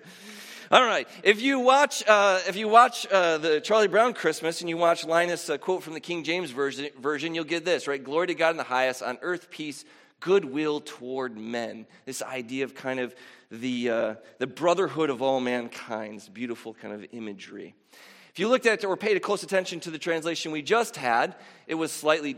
All 0.71 0.83
right. 0.83 1.07
If 1.23 1.41
you 1.41 1.59
watch, 1.59 2.03
uh, 2.07 2.39
if 2.47 2.55
you 2.55 2.67
watch 2.67 3.05
uh, 3.11 3.37
the 3.37 3.61
Charlie 3.61 3.87
Brown 3.87 4.13
Christmas 4.13 4.61
and 4.61 4.69
you 4.69 4.77
watch 4.77 5.05
Linus 5.05 5.49
uh, 5.49 5.57
quote 5.57 5.83
from 5.83 5.93
the 5.93 5.99
King 5.99 6.23
James 6.23 6.49
version, 6.49 6.89
version, 6.99 7.35
you'll 7.35 7.43
get 7.43 7.63
this 7.63 7.87
right. 7.87 8.03
Glory 8.03 8.27
to 8.27 8.35
God 8.35 8.49
in 8.51 8.57
the 8.57 8.63
highest, 8.63 9.03
on 9.03 9.19
earth 9.21 9.49
peace, 9.51 9.85
goodwill 10.25 10.81
toward 10.81 11.37
men. 11.37 11.85
This 12.05 12.23
idea 12.23 12.63
of 12.63 12.73
kind 12.73 12.99
of 12.99 13.15
the 13.51 13.89
uh, 13.89 14.15
the 14.39 14.47
brotherhood 14.47 15.11
of 15.11 15.21
all 15.21 15.39
mankind. 15.39 16.27
Beautiful 16.33 16.73
kind 16.73 16.93
of 16.93 17.05
imagery. 17.11 17.75
If 18.31 18.39
you 18.39 18.49
looked 18.49 18.65
at 18.65 18.83
or 18.83 18.97
paid 18.97 19.15
a 19.15 19.19
close 19.19 19.43
attention 19.43 19.79
to 19.81 19.91
the 19.91 19.99
translation 19.99 20.51
we 20.51 20.63
just 20.63 20.95
had, 20.95 21.35
it 21.67 21.75
was 21.75 21.91
slightly 21.91 22.37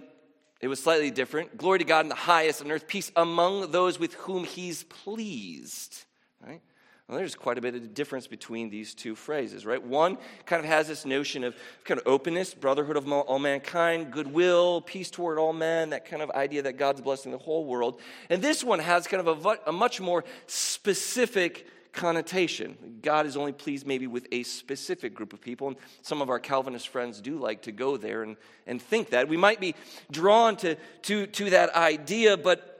it 0.59 0.67
was 0.67 0.83
slightly 0.83 1.11
different. 1.11 1.57
Glory 1.57 1.79
to 1.79 1.85
God 1.85 2.05
in 2.05 2.09
the 2.09 2.15
highest 2.15 2.61
on 2.61 2.69
earth, 2.71 2.87
peace 2.87 3.09
among 3.15 3.71
those 3.71 3.97
with 3.97 4.13
whom 4.15 4.43
he's 4.43 4.83
pleased. 4.83 6.03
Right? 6.45 6.61
Well, 7.07 7.17
there's 7.17 7.35
quite 7.35 7.57
a 7.57 7.61
bit 7.61 7.73
of 7.73 7.93
difference 7.93 8.27
between 8.27 8.69
these 8.69 8.93
two 8.93 9.15
phrases, 9.15 9.65
right? 9.65 9.81
One 9.81 10.17
kind 10.45 10.59
of 10.59 10.65
has 10.65 10.89
this 10.89 11.05
notion 11.05 11.45
of 11.45 11.55
kind 11.85 12.01
of 12.01 12.05
openness, 12.05 12.53
brotherhood 12.53 12.97
of 12.97 13.09
all 13.09 13.39
mankind, 13.39 14.11
goodwill, 14.11 14.81
peace 14.81 15.09
toward 15.09 15.39
all 15.39 15.53
men, 15.53 15.91
that 15.91 16.03
kind 16.03 16.21
of 16.21 16.29
idea 16.31 16.63
that 16.63 16.73
God's 16.73 16.99
blessing 16.99 17.31
the 17.31 17.37
whole 17.37 17.63
world. 17.63 18.01
And 18.29 18.41
this 18.41 18.61
one 18.61 18.79
has 18.79 19.07
kind 19.07 19.25
of 19.25 19.45
a, 19.45 19.57
a 19.67 19.71
much 19.71 20.01
more 20.01 20.25
specific 20.47 21.67
connotation. 21.93 22.99
God 23.01 23.25
is 23.25 23.37
only 23.37 23.53
pleased 23.53 23.87
maybe 23.87 24.05
with 24.05 24.27
a 24.33 24.43
specific 24.43 25.13
group 25.13 25.31
of 25.31 25.39
people. 25.39 25.69
And 25.69 25.77
some 26.01 26.21
of 26.21 26.29
our 26.29 26.39
Calvinist 26.39 26.89
friends 26.89 27.21
do 27.21 27.37
like 27.37 27.61
to 27.61 27.71
go 27.71 27.95
there 27.95 28.23
and, 28.23 28.35
and 28.67 28.81
think 28.81 29.11
that. 29.11 29.29
We 29.29 29.37
might 29.37 29.61
be 29.61 29.75
drawn 30.11 30.57
to, 30.57 30.75
to, 31.03 31.25
to 31.25 31.51
that 31.51 31.73
idea, 31.73 32.35
but 32.35 32.73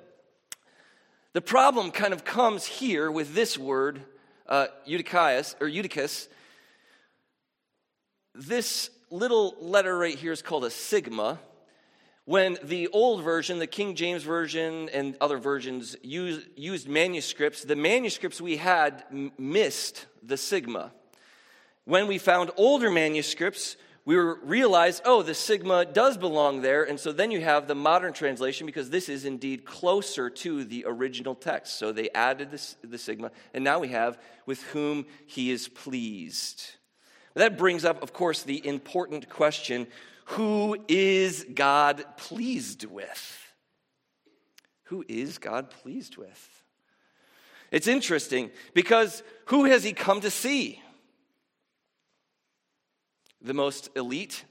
the 1.31 1.41
problem 1.41 1.91
kind 1.91 2.13
of 2.13 2.25
comes 2.25 2.65
here 2.65 3.10
with 3.10 3.34
this 3.34 3.57
word 3.57 4.03
uh, 4.47 4.67
eudokias, 4.87 5.55
or 5.61 5.67
eudokia, 5.67 6.27
this 8.33 8.89
little 9.09 9.55
letter 9.59 9.97
right 9.97 10.15
here 10.15 10.31
is 10.31 10.41
called 10.41 10.65
a 10.65 10.69
sigma. 10.69 11.39
When 12.25 12.57
the 12.61 12.89
old 12.89 13.23
version, 13.23 13.57
the 13.57 13.67
King 13.67 13.95
James 13.95 14.23
Version, 14.23 14.89
and 14.89 15.15
other 15.21 15.37
versions 15.37 15.95
used, 16.03 16.45
used 16.57 16.87
manuscripts, 16.87 17.63
the 17.63 17.75
manuscripts 17.75 18.41
we 18.41 18.57
had 18.57 19.03
missed 19.37 20.05
the 20.21 20.35
sigma. 20.35 20.91
When 21.85 22.07
we 22.07 22.17
found 22.17 22.51
older 22.57 22.91
manuscripts, 22.91 23.77
we 24.07 24.15
realized, 24.15 25.01
oh, 25.03 25.21
the 25.21 25.33
sigma 25.33 25.83
does 25.83 26.15
belong 26.15 26.61
there. 26.61 26.85
And 26.85 26.97
so 26.97 27.11
then 27.11 27.29
you 27.29 27.41
have 27.41 27.67
the 27.67 27.75
modern 27.75 28.13
translation 28.13 28.65
because 28.65 28.89
this 28.89 29.09
is 29.09 29.25
indeed 29.25 29.65
closer 29.65 30.29
to 30.29 30.63
the 30.63 30.85
original 30.87 31.35
text. 31.35 31.77
So 31.77 31.91
they 31.91 32.09
added 32.11 32.57
the 32.81 32.97
sigma, 32.97 33.31
and 33.53 33.65
now 33.65 33.79
we 33.79 33.89
have 33.89 34.17
with 34.45 34.63
whom 34.63 35.07
he 35.25 35.51
is 35.51 35.67
pleased. 35.67 36.63
That 37.33 37.57
brings 37.57 37.83
up, 37.83 38.01
of 38.01 38.13
course, 38.13 38.43
the 38.43 38.65
important 38.65 39.27
question 39.27 39.87
who 40.27 40.77
is 40.87 41.45
God 41.53 42.05
pleased 42.15 42.85
with? 42.85 43.53
Who 44.83 45.03
is 45.09 45.37
God 45.37 45.69
pleased 45.69 46.15
with? 46.15 46.63
It's 47.71 47.87
interesting 47.87 48.51
because 48.73 49.21
who 49.47 49.65
has 49.65 49.83
he 49.83 49.91
come 49.91 50.21
to 50.21 50.31
see? 50.31 50.81
The 53.47 53.53
most 53.53 53.89
elite, 53.95 54.43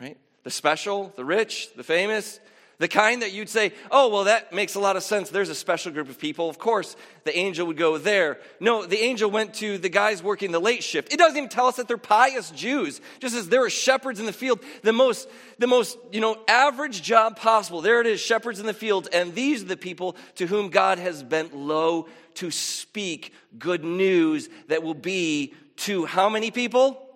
right? 0.00 0.18
The 0.42 0.50
special, 0.50 1.12
the 1.16 1.24
rich, 1.24 1.72
the 1.74 1.84
famous, 1.84 2.40
the 2.80 2.88
kind 2.88 3.20
that 3.20 3.32
you'd 3.32 3.50
say, 3.50 3.74
oh, 3.90 4.08
well, 4.08 4.24
that 4.24 4.54
makes 4.54 4.74
a 4.74 4.80
lot 4.80 4.96
of 4.96 5.02
sense. 5.02 5.28
There's 5.28 5.50
a 5.50 5.54
special 5.54 5.92
group 5.92 6.08
of 6.08 6.18
people. 6.18 6.48
Of 6.48 6.58
course, 6.58 6.96
the 7.24 7.36
angel 7.36 7.66
would 7.66 7.76
go 7.76 7.98
there. 7.98 8.38
No, 8.58 8.86
the 8.86 8.98
angel 9.00 9.30
went 9.30 9.52
to 9.56 9.76
the 9.76 9.90
guys 9.90 10.22
working 10.22 10.50
the 10.50 10.60
late 10.60 10.82
shift. 10.82 11.12
It 11.12 11.18
doesn't 11.18 11.36
even 11.36 11.50
tell 11.50 11.66
us 11.66 11.76
that 11.76 11.88
they're 11.88 11.98
pious 11.98 12.50
Jews. 12.50 13.02
Just 13.18 13.36
as 13.36 13.50
there 13.50 13.62
are 13.66 13.70
shepherds 13.70 14.18
in 14.18 14.24
the 14.24 14.32
field, 14.32 14.60
the 14.80 14.94
most, 14.94 15.28
the 15.58 15.66
most, 15.66 15.98
you 16.10 16.22
know, 16.22 16.38
average 16.48 17.02
job 17.02 17.36
possible. 17.36 17.82
There 17.82 18.00
it 18.00 18.06
is, 18.06 18.18
shepherds 18.18 18.60
in 18.60 18.66
the 18.66 18.72
field. 18.72 19.08
And 19.12 19.34
these 19.34 19.62
are 19.62 19.66
the 19.66 19.76
people 19.76 20.16
to 20.36 20.46
whom 20.46 20.70
God 20.70 20.98
has 20.98 21.22
bent 21.22 21.54
low 21.54 22.08
to 22.36 22.50
speak 22.50 23.34
good 23.58 23.84
news 23.84 24.48
that 24.68 24.82
will 24.82 24.94
be 24.94 25.52
to 25.76 26.06
how 26.06 26.30
many 26.30 26.50
people? 26.50 27.09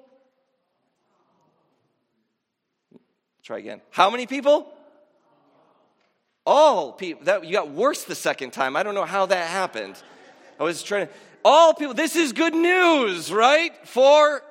Try 3.45 3.59
again. 3.59 3.83
How 3.91 4.09
many 4.09 4.27
people? 4.27 4.67
All 6.47 6.93
people. 6.93 7.25
That, 7.25 7.45
you 7.45 7.53
got 7.53 7.71
worse 7.71 8.05
the 8.05 8.15
second 8.15 8.53
time. 8.53 8.75
I 8.75 8.83
don't 8.83 8.95
know 8.95 9.05
how 9.05 9.27
that 9.27 9.49
happened. 9.49 10.03
I 10.59 10.63
was 10.65 10.83
trying 10.83 11.09
to. 11.09 11.13
All 11.45 11.75
people. 11.75 11.93
This 11.93 12.17
is 12.17 12.33
good 12.33 12.55
news, 12.55 13.31
right? 13.31 13.73
For 13.87 14.43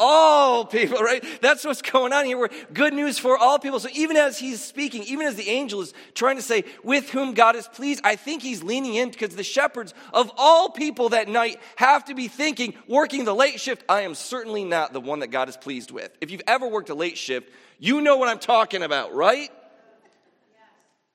all 0.00 0.64
people, 0.64 0.98
right? 0.98 1.24
That's 1.40 1.64
what's 1.64 1.82
going 1.82 2.12
on 2.12 2.24
here. 2.24 2.38
We're 2.38 2.50
good 2.72 2.92
news 2.94 3.18
for 3.18 3.36
all 3.36 3.58
people. 3.58 3.80
So 3.80 3.88
even 3.94 4.16
as 4.16 4.38
he's 4.38 4.62
speaking, 4.62 5.02
even 5.04 5.26
as 5.26 5.36
the 5.36 5.48
angel 5.48 5.80
is 5.80 5.94
trying 6.14 6.36
to 6.36 6.42
say, 6.42 6.64
with 6.82 7.10
whom 7.10 7.34
God 7.34 7.56
is 7.56 7.68
pleased, 7.68 8.00
I 8.04 8.16
think 8.16 8.42
he's 8.42 8.62
leaning 8.62 8.94
in 8.94 9.10
because 9.10 9.34
the 9.34 9.44
shepherds 9.44 9.94
of 10.12 10.30
all 10.36 10.70
people 10.70 11.10
that 11.10 11.28
night 11.28 11.60
have 11.76 12.04
to 12.06 12.14
be 12.14 12.28
thinking, 12.28 12.74
working 12.86 13.24
the 13.24 13.34
late 13.34 13.60
shift, 13.60 13.84
I 13.88 14.02
am 14.02 14.14
certainly 14.14 14.64
not 14.64 14.92
the 14.92 15.00
one 15.00 15.20
that 15.20 15.28
God 15.28 15.48
is 15.48 15.56
pleased 15.56 15.90
with. 15.90 16.10
If 16.20 16.30
you've 16.30 16.42
ever 16.46 16.66
worked 16.66 16.90
a 16.90 16.94
late 16.94 17.18
shift, 17.18 17.50
you 17.78 18.00
know 18.00 18.16
what 18.16 18.28
I'm 18.28 18.38
talking 18.38 18.82
about, 18.82 19.14
right? 19.14 19.50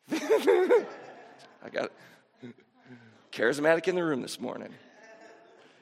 I 0.12 0.86
got 1.72 1.86
it. 1.86 1.92
Charismatic 3.32 3.88
in 3.88 3.96
the 3.96 4.04
room 4.04 4.22
this 4.22 4.40
morning. 4.40 4.70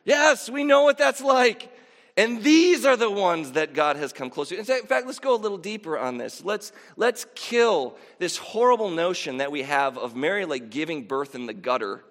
Yes, 0.05 0.49
we 0.49 0.63
know 0.63 0.83
what 0.83 0.97
that's 0.97 1.21
like. 1.21 1.71
And 2.17 2.43
these 2.43 2.85
are 2.85 2.97
the 2.97 3.09
ones 3.09 3.53
that 3.53 3.73
God 3.73 3.95
has 3.95 4.11
come 4.11 4.29
close 4.29 4.49
to. 4.49 4.57
In 4.57 4.65
fact, 4.65 4.89
let's 4.89 5.19
go 5.19 5.35
a 5.35 5.37
little 5.37 5.57
deeper 5.57 5.97
on 5.97 6.17
this. 6.17 6.43
Let's, 6.43 6.71
let's 6.97 7.25
kill 7.35 7.97
this 8.19 8.37
horrible 8.37 8.89
notion 8.89 9.37
that 9.37 9.51
we 9.51 9.63
have 9.63 9.97
of 9.97 10.15
Mary 10.15 10.45
like 10.45 10.69
giving 10.69 11.03
birth 11.03 11.35
in 11.35 11.45
the 11.45 11.53
gutter 11.53 12.03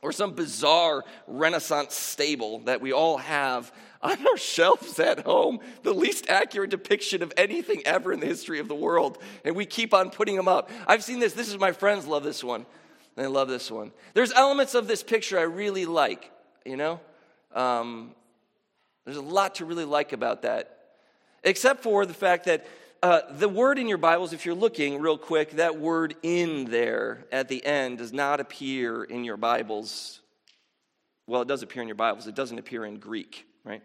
or 0.00 0.12
some 0.12 0.34
bizarre 0.34 1.04
Renaissance 1.26 1.94
stable 1.94 2.60
that 2.60 2.80
we 2.80 2.92
all 2.92 3.18
have 3.18 3.72
on 4.06 4.26
our 4.26 4.36
shelves 4.36 4.98
at 4.98 5.20
home, 5.20 5.58
the 5.82 5.92
least 5.92 6.28
accurate 6.28 6.70
depiction 6.70 7.22
of 7.22 7.32
anything 7.36 7.82
ever 7.84 8.12
in 8.12 8.20
the 8.20 8.26
history 8.26 8.60
of 8.60 8.68
the 8.68 8.74
world. 8.74 9.18
And 9.44 9.56
we 9.56 9.66
keep 9.66 9.92
on 9.92 10.10
putting 10.10 10.36
them 10.36 10.48
up. 10.48 10.70
I've 10.86 11.02
seen 11.02 11.18
this. 11.18 11.32
This 11.32 11.48
is 11.48 11.58
my 11.58 11.72
friends 11.72 12.06
love 12.06 12.22
this 12.22 12.44
one. 12.44 12.66
They 13.16 13.26
love 13.26 13.48
this 13.48 13.70
one. 13.70 13.92
There's 14.14 14.32
elements 14.32 14.74
of 14.74 14.88
this 14.88 15.02
picture 15.02 15.38
I 15.38 15.42
really 15.42 15.86
like, 15.86 16.30
you 16.64 16.76
know? 16.76 17.00
Um, 17.54 18.14
there's 19.04 19.16
a 19.16 19.22
lot 19.22 19.56
to 19.56 19.64
really 19.64 19.84
like 19.84 20.12
about 20.12 20.42
that, 20.42 20.78
except 21.42 21.82
for 21.82 22.04
the 22.04 22.14
fact 22.14 22.44
that 22.44 22.66
uh, 23.02 23.20
the 23.30 23.48
word 23.48 23.78
in 23.78 23.88
your 23.88 23.98
Bibles, 23.98 24.32
if 24.32 24.44
you're 24.44 24.54
looking 24.54 25.00
real 25.00 25.16
quick, 25.16 25.52
that 25.52 25.78
word 25.78 26.16
in 26.22 26.64
there 26.70 27.24
at 27.30 27.48
the 27.48 27.64
end 27.64 27.98
does 27.98 28.12
not 28.12 28.40
appear 28.40 29.04
in 29.04 29.24
your 29.24 29.36
Bibles. 29.36 30.20
Well, 31.26 31.42
it 31.42 31.48
does 31.48 31.62
appear 31.62 31.82
in 31.82 31.88
your 31.88 31.94
Bibles, 31.94 32.26
it 32.26 32.34
doesn't 32.34 32.58
appear 32.58 32.84
in 32.84 32.98
Greek, 32.98 33.46
right? 33.66 33.82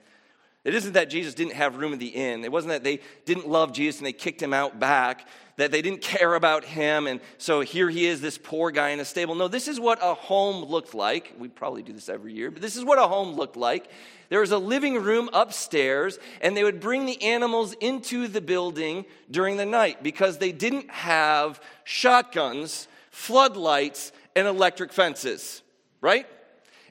It 0.64 0.76
isn't 0.76 0.94
that 0.94 1.10
Jesus 1.10 1.34
didn't 1.34 1.56
have 1.56 1.78
room 1.78 1.92
in 1.92 1.98
the 1.98 2.08
inn. 2.08 2.46
It 2.46 2.52
wasn't 2.52 2.74
that 2.74 2.84
they 2.84 3.00
didn't 3.26 3.48
love 3.48 3.74
Jesus 3.74 4.00
and 4.00 4.06
they 4.06 4.14
kicked 4.14 4.42
him 4.42 4.54
out 4.54 4.80
back, 4.80 5.28
that 5.58 5.72
they 5.72 5.82
didn't 5.82 6.02
care 6.02 6.36
about 6.36 6.64
him. 6.64 7.08
And 7.08 7.20
so 7.40 7.62
here 7.62 7.90
he 7.90 8.06
is, 8.06 8.22
this 8.22 8.38
poor 8.38 8.70
guy 8.70 8.90
in 8.90 9.00
a 9.00 9.06
stable. 9.06 9.34
No, 9.34 9.48
this 9.48 9.68
is 9.68 9.80
what 9.80 9.98
a 10.04 10.14
home 10.14 10.64
looked 10.66 10.94
like. 10.94 11.34
We 11.40 11.48
probably 11.48 11.82
do 11.82 11.94
this 11.94 12.10
every 12.10 12.34
year, 12.34 12.52
but 12.52 12.62
this 12.62 12.76
is 12.76 12.86
what 12.86 13.00
a 13.00 13.08
home 13.08 13.36
looked 13.36 13.58
like. 13.58 13.90
There 14.30 14.40
was 14.40 14.52
a 14.52 14.58
living 14.60 15.02
room 15.02 15.30
upstairs, 15.34 16.20
and 16.42 16.56
they 16.56 16.64
would 16.64 16.80
bring 16.80 17.06
the 17.08 17.22
animals 17.24 17.74
into 17.74 18.28
the 18.28 18.40
building 18.40 19.06
during 19.32 19.58
the 19.58 19.66
night 19.66 20.04
because 20.04 20.38
they 20.38 20.52
didn't 20.52 20.90
have 20.92 21.60
shotguns, 21.84 22.88
floodlights, 23.10 24.12
and 24.36 24.48
electric 24.48 24.94
fences, 24.94 25.64
right? 26.02 26.28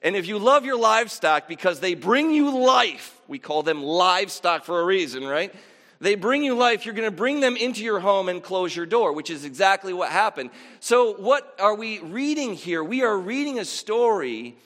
And 0.02 0.16
if 0.16 0.26
you 0.26 0.38
love 0.38 0.64
your 0.64 0.78
livestock 0.78 1.47
because 1.47 1.80
they 1.80 1.95
bring 1.95 2.30
you 2.33 2.59
life, 2.64 3.21
we 3.28 3.38
call 3.38 3.62
them 3.62 3.83
livestock 3.83 4.64
for 4.64 4.80
a 4.80 4.85
reason, 4.85 5.25
right? 5.26 5.54
They 6.00 6.14
bring 6.14 6.42
you 6.42 6.54
life, 6.54 6.87
you're 6.87 6.95
going 6.95 7.11
to 7.11 7.14
bring 7.14 7.40
them 7.40 7.57
into 7.57 7.85
your 7.85 8.00
home 8.00 8.30
and 8.30 8.42
close 8.42 8.75
your 8.75 8.87
door, 8.87 9.12
which 9.12 9.28
is 9.28 9.45
exactly 9.45 9.92
what 9.92 10.09
happened. 10.09 10.50
So, 10.80 11.12
what 11.12 11.54
are 11.61 11.75
we 11.75 11.99
reading 11.99 12.54
here? 12.54 12.83
We 12.83 13.02
are 13.02 13.19
reading 13.19 13.59
a 13.59 13.66
story 13.66 14.57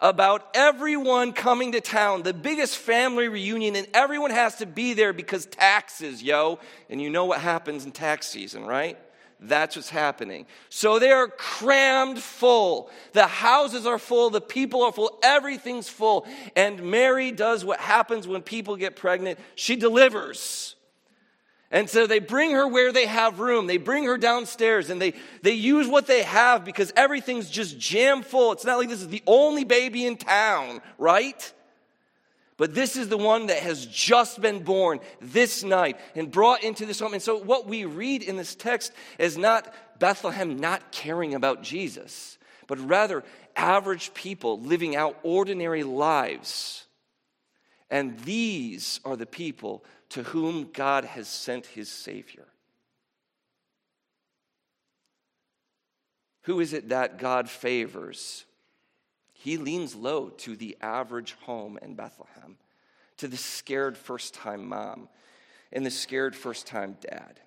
about 0.00 0.48
everyone 0.54 1.32
coming 1.32 1.72
to 1.72 1.80
town, 1.80 2.22
the 2.22 2.32
biggest 2.32 2.76
family 2.76 3.26
reunion, 3.26 3.74
and 3.74 3.88
everyone 3.92 4.30
has 4.30 4.56
to 4.56 4.66
be 4.66 4.94
there 4.94 5.12
because 5.12 5.46
taxes, 5.46 6.22
yo. 6.22 6.60
And 6.88 7.02
you 7.02 7.10
know 7.10 7.24
what 7.24 7.40
happens 7.40 7.84
in 7.84 7.90
tax 7.90 8.28
season, 8.28 8.64
right? 8.64 8.96
That's 9.40 9.76
what's 9.76 9.90
happening. 9.90 10.46
So 10.68 10.98
they 10.98 11.10
are 11.10 11.28
crammed 11.28 12.18
full. 12.18 12.90
The 13.12 13.26
houses 13.26 13.86
are 13.86 13.98
full, 13.98 14.30
the 14.30 14.40
people 14.40 14.82
are 14.82 14.92
full, 14.92 15.18
everything's 15.22 15.88
full. 15.88 16.26
And 16.56 16.90
Mary 16.90 17.30
does 17.30 17.64
what 17.64 17.80
happens 17.80 18.26
when 18.26 18.42
people 18.42 18.76
get 18.76 18.96
pregnant 18.96 19.38
she 19.54 19.76
delivers. 19.76 20.76
And 21.70 21.90
so 21.90 22.06
they 22.06 22.20
bring 22.20 22.52
her 22.52 22.68
where 22.68 22.92
they 22.92 23.06
have 23.06 23.40
room. 23.40 23.66
They 23.66 23.78
bring 23.78 24.04
her 24.04 24.16
downstairs 24.16 24.90
and 24.90 25.02
they, 25.02 25.14
they 25.42 25.54
use 25.54 25.88
what 25.88 26.06
they 26.06 26.22
have 26.22 26.64
because 26.64 26.92
everything's 26.94 27.50
just 27.50 27.78
jam 27.78 28.22
full. 28.22 28.52
It's 28.52 28.64
not 28.64 28.78
like 28.78 28.88
this 28.88 29.00
is 29.00 29.08
the 29.08 29.24
only 29.26 29.64
baby 29.64 30.06
in 30.06 30.16
town, 30.16 30.80
right? 30.98 31.52
But 32.56 32.74
this 32.74 32.96
is 32.96 33.08
the 33.08 33.18
one 33.18 33.46
that 33.46 33.58
has 33.58 33.84
just 33.86 34.40
been 34.40 34.62
born 34.62 35.00
this 35.20 35.64
night 35.64 35.98
and 36.14 36.30
brought 36.30 36.62
into 36.62 36.86
this 36.86 37.00
home. 37.00 37.12
And 37.12 37.22
so, 37.22 37.36
what 37.36 37.66
we 37.66 37.84
read 37.84 38.22
in 38.22 38.36
this 38.36 38.54
text 38.54 38.92
is 39.18 39.36
not 39.36 39.72
Bethlehem 39.98 40.58
not 40.58 40.92
caring 40.92 41.34
about 41.34 41.62
Jesus, 41.62 42.38
but 42.68 42.78
rather 42.78 43.24
average 43.56 44.14
people 44.14 44.60
living 44.60 44.94
out 44.94 45.18
ordinary 45.24 45.82
lives. 45.82 46.86
And 47.90 48.18
these 48.20 49.00
are 49.04 49.16
the 49.16 49.26
people 49.26 49.84
to 50.10 50.22
whom 50.22 50.70
God 50.72 51.04
has 51.04 51.26
sent 51.28 51.66
his 51.66 51.88
Savior. 51.88 52.46
Who 56.42 56.60
is 56.60 56.72
it 56.72 56.90
that 56.90 57.18
God 57.18 57.48
favors? 57.48 58.44
He 59.44 59.58
leans 59.58 59.94
low 59.94 60.30
to 60.30 60.56
the 60.56 60.74
average 60.80 61.34
home 61.42 61.78
in 61.82 61.96
Bethlehem, 61.96 62.56
to 63.18 63.28
the 63.28 63.36
scared 63.36 63.98
first 63.98 64.32
time 64.32 64.66
mom 64.66 65.10
and 65.70 65.84
the 65.84 65.90
scared 65.90 66.34
first 66.34 66.66
time 66.66 66.96
dad. 67.02 67.40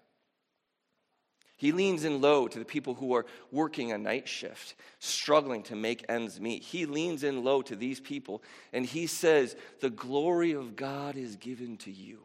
He 1.56 1.72
leans 1.72 2.04
in 2.04 2.22
low 2.22 2.48
to 2.48 2.60
the 2.60 2.66
people 2.66 2.94
who 2.94 3.16
are 3.16 3.26
working 3.52 3.92
a 3.92 3.98
night 3.98 4.28
shift, 4.28 4.76
struggling 5.00 5.64
to 5.64 5.76
make 5.76 6.06
ends 6.08 6.40
meet. 6.40 6.62
He 6.62 6.86
leans 6.86 7.24
in 7.24 7.44
low 7.44 7.64
to 7.64 7.76
these 7.76 8.00
people 8.00 8.44
and 8.72 8.86
he 8.86 9.08
says, 9.08 9.56
The 9.80 9.90
glory 9.90 10.52
of 10.52 10.76
God 10.76 11.18
is 11.18 11.36
given 11.36 11.78
to 11.78 11.92
you. 11.92 12.20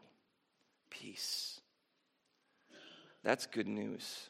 Peace. 0.90 1.62
That's 3.24 3.46
good 3.46 3.68
news. 3.68 4.28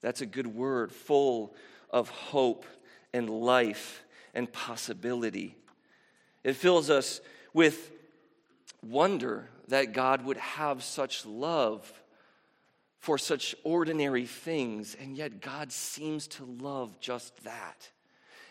That's 0.00 0.22
a 0.22 0.26
good 0.26 0.46
word 0.46 0.90
full 0.90 1.54
of 1.90 2.08
hope 2.08 2.64
and 3.12 3.28
life 3.28 4.02
and 4.34 4.52
possibility. 4.52 5.56
It 6.44 6.56
fills 6.56 6.90
us 6.90 7.20
with 7.52 7.90
wonder 8.82 9.48
that 9.68 9.92
God 9.92 10.24
would 10.24 10.38
have 10.38 10.82
such 10.82 11.24
love 11.24 11.90
for 12.98 13.18
such 13.18 13.54
ordinary 13.64 14.26
things, 14.26 14.96
and 15.00 15.16
yet 15.16 15.40
God 15.40 15.72
seems 15.72 16.26
to 16.28 16.44
love 16.44 17.00
just 17.00 17.42
that. 17.44 17.90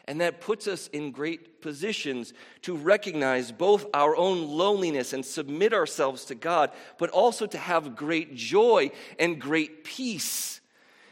And 0.05 0.19
that 0.19 0.41
puts 0.41 0.67
us 0.67 0.87
in 0.87 1.11
great 1.11 1.61
positions 1.61 2.33
to 2.63 2.75
recognize 2.75 3.51
both 3.51 3.85
our 3.93 4.15
own 4.15 4.47
loneliness 4.47 5.13
and 5.13 5.25
submit 5.25 5.73
ourselves 5.73 6.25
to 6.25 6.35
God, 6.35 6.71
but 6.97 7.09
also 7.11 7.45
to 7.45 7.57
have 7.57 7.95
great 7.95 8.35
joy 8.35 8.91
and 9.19 9.39
great 9.39 9.83
peace 9.83 10.60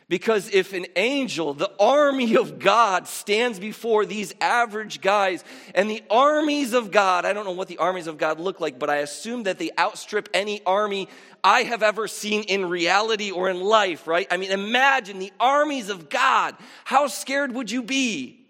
because 0.09 0.49
if 0.51 0.73
an 0.73 0.87
angel, 0.95 1.53
the 1.53 1.71
army 1.79 2.35
of 2.35 2.57
God, 2.57 3.07
stands 3.07 3.59
before 3.59 4.07
these 4.07 4.33
average 4.41 5.01
guys, 5.01 5.43
and 5.75 5.89
the 5.89 6.03
armies 6.09 6.73
of 6.73 6.89
God, 6.89 7.25
I 7.25 7.33
don't 7.33 7.45
know 7.45 7.51
what 7.51 7.67
the 7.67 7.77
armies 7.77 8.07
of 8.07 8.17
God 8.17 8.39
look 8.39 8.59
like, 8.59 8.79
but 8.79 8.89
I 8.89 8.97
assume 8.97 9.43
that 9.43 9.59
they 9.59 9.69
outstrip 9.77 10.27
any 10.33 10.63
army 10.65 11.07
I 11.43 11.61
have 11.61 11.83
ever 11.83 12.07
seen 12.07 12.43
in 12.43 12.65
reality 12.65 13.29
or 13.29 13.49
in 13.49 13.61
life, 13.61 14.07
right? 14.07 14.27
I 14.31 14.37
mean, 14.37 14.51
imagine 14.51 15.19
the 15.19 15.31
armies 15.39 15.89
of 15.89 16.09
God. 16.09 16.55
How 16.83 17.05
scared 17.05 17.53
would 17.53 17.69
you 17.69 17.83
be? 17.83 18.41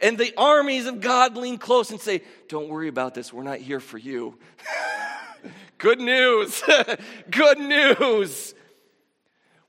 And 0.00 0.16
the 0.16 0.32
armies 0.38 0.86
of 0.86 1.02
God 1.02 1.36
lean 1.36 1.58
close 1.58 1.90
and 1.90 2.00
say, 2.00 2.22
Don't 2.48 2.68
worry 2.68 2.88
about 2.88 3.14
this, 3.14 3.30
we're 3.30 3.42
not 3.42 3.58
here 3.58 3.80
for 3.80 3.98
you. 3.98 4.38
Good 5.78 6.00
news. 6.00 6.62
Good 7.30 7.58
news. 7.58 8.54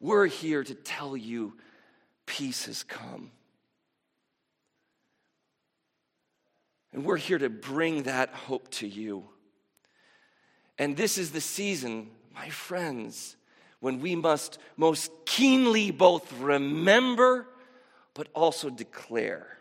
We're 0.06 0.28
here 0.28 0.63
to 0.63 0.76
tell 0.76 1.18
you 1.18 1.54
peace 2.28 2.68
has 2.68 2.84
come. 2.84 3.32
And 6.94 7.04
we're 7.04 7.18
here 7.18 7.39
to 7.39 7.50
bring 7.50 8.04
that 8.04 8.30
hope 8.30 8.70
to 8.74 8.88
you. 8.88 9.24
And 10.78 10.96
this 10.96 11.18
is 11.18 11.32
the 11.32 11.41
season, 11.41 12.12
my 12.36 12.50
friends, 12.50 13.36
when 13.80 14.00
we 14.00 14.15
must 14.15 14.60
most 14.78 15.10
keenly 15.26 15.89
both 15.89 16.32
remember 16.34 17.48
but 18.13 18.28
also 18.36 18.70
declare 18.70 19.58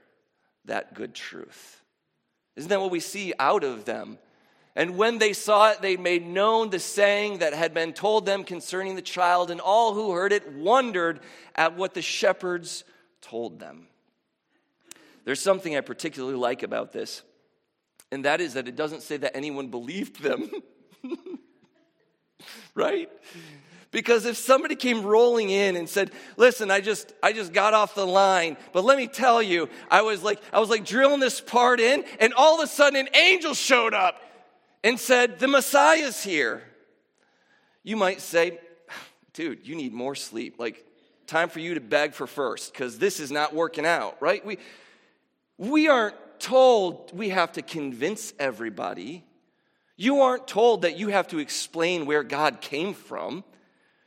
that 0.66 0.92
good 0.92 1.14
truth. 1.14 1.82
Isn't 2.54 2.68
that 2.68 2.82
what 2.82 2.90
we 2.90 3.00
see 3.00 3.32
out 3.38 3.64
of 3.64 3.86
them 3.86 4.18
and 4.76 4.96
when 4.96 5.18
they 5.18 5.32
saw 5.32 5.70
it, 5.70 5.82
they 5.82 5.96
made 5.96 6.26
known 6.26 6.70
the 6.70 6.80
saying 6.80 7.38
that 7.38 7.54
had 7.54 7.74
been 7.74 7.92
told 7.92 8.26
them 8.26 8.42
concerning 8.42 8.96
the 8.96 9.02
child, 9.02 9.50
and 9.50 9.60
all 9.60 9.94
who 9.94 10.12
heard 10.12 10.32
it 10.32 10.52
wondered 10.52 11.20
at 11.54 11.76
what 11.76 11.94
the 11.94 12.02
shepherds 12.02 12.84
told 13.20 13.60
them. 13.60 13.86
There's 15.24 15.40
something 15.40 15.76
I 15.76 15.80
particularly 15.80 16.36
like 16.36 16.62
about 16.62 16.92
this, 16.92 17.22
and 18.10 18.24
that 18.24 18.40
is 18.40 18.54
that 18.54 18.66
it 18.66 18.74
doesn't 18.74 19.02
say 19.02 19.16
that 19.18 19.36
anyone 19.36 19.68
believed 19.68 20.20
them. 20.20 20.50
right? 22.74 23.08
Because 23.92 24.26
if 24.26 24.36
somebody 24.36 24.74
came 24.74 25.04
rolling 25.04 25.50
in 25.50 25.76
and 25.76 25.88
said, 25.88 26.10
"Listen, 26.36 26.68
I 26.68 26.80
just 26.80 27.12
I 27.22 27.32
just 27.32 27.52
got 27.52 27.74
off 27.74 27.94
the 27.94 28.04
line, 28.04 28.56
but 28.72 28.84
let 28.84 28.98
me 28.98 29.06
tell 29.06 29.40
you, 29.40 29.68
I 29.88 30.02
was 30.02 30.20
like 30.24 30.40
I 30.52 30.58
was 30.58 30.68
like 30.68 30.84
drilling 30.84 31.20
this 31.20 31.40
part 31.40 31.78
in 31.78 32.04
and 32.18 32.34
all 32.34 32.60
of 32.60 32.64
a 32.64 32.66
sudden 32.66 32.98
an 32.98 33.14
angel 33.14 33.54
showed 33.54 33.94
up 33.94 34.20
and 34.84 35.00
said, 35.00 35.40
The 35.40 35.48
Messiah's 35.48 36.22
here. 36.22 36.62
You 37.82 37.96
might 37.96 38.20
say, 38.20 38.60
Dude, 39.32 39.66
you 39.66 39.74
need 39.74 39.92
more 39.92 40.14
sleep. 40.14 40.60
Like, 40.60 40.86
time 41.26 41.48
for 41.48 41.58
you 41.58 41.74
to 41.74 41.80
beg 41.80 42.14
for 42.14 42.28
first 42.28 42.72
because 42.72 42.98
this 42.98 43.18
is 43.18 43.32
not 43.32 43.52
working 43.52 43.84
out, 43.84 44.16
right? 44.20 44.44
We, 44.46 44.58
we 45.58 45.88
aren't 45.88 46.14
told 46.38 47.16
we 47.16 47.30
have 47.30 47.52
to 47.52 47.62
convince 47.62 48.32
everybody. 48.38 49.24
You 49.96 50.20
aren't 50.20 50.46
told 50.46 50.82
that 50.82 50.96
you 50.96 51.08
have 51.08 51.28
to 51.28 51.38
explain 51.38 52.06
where 52.06 52.22
God 52.22 52.60
came 52.60 52.94
from. 52.94 53.42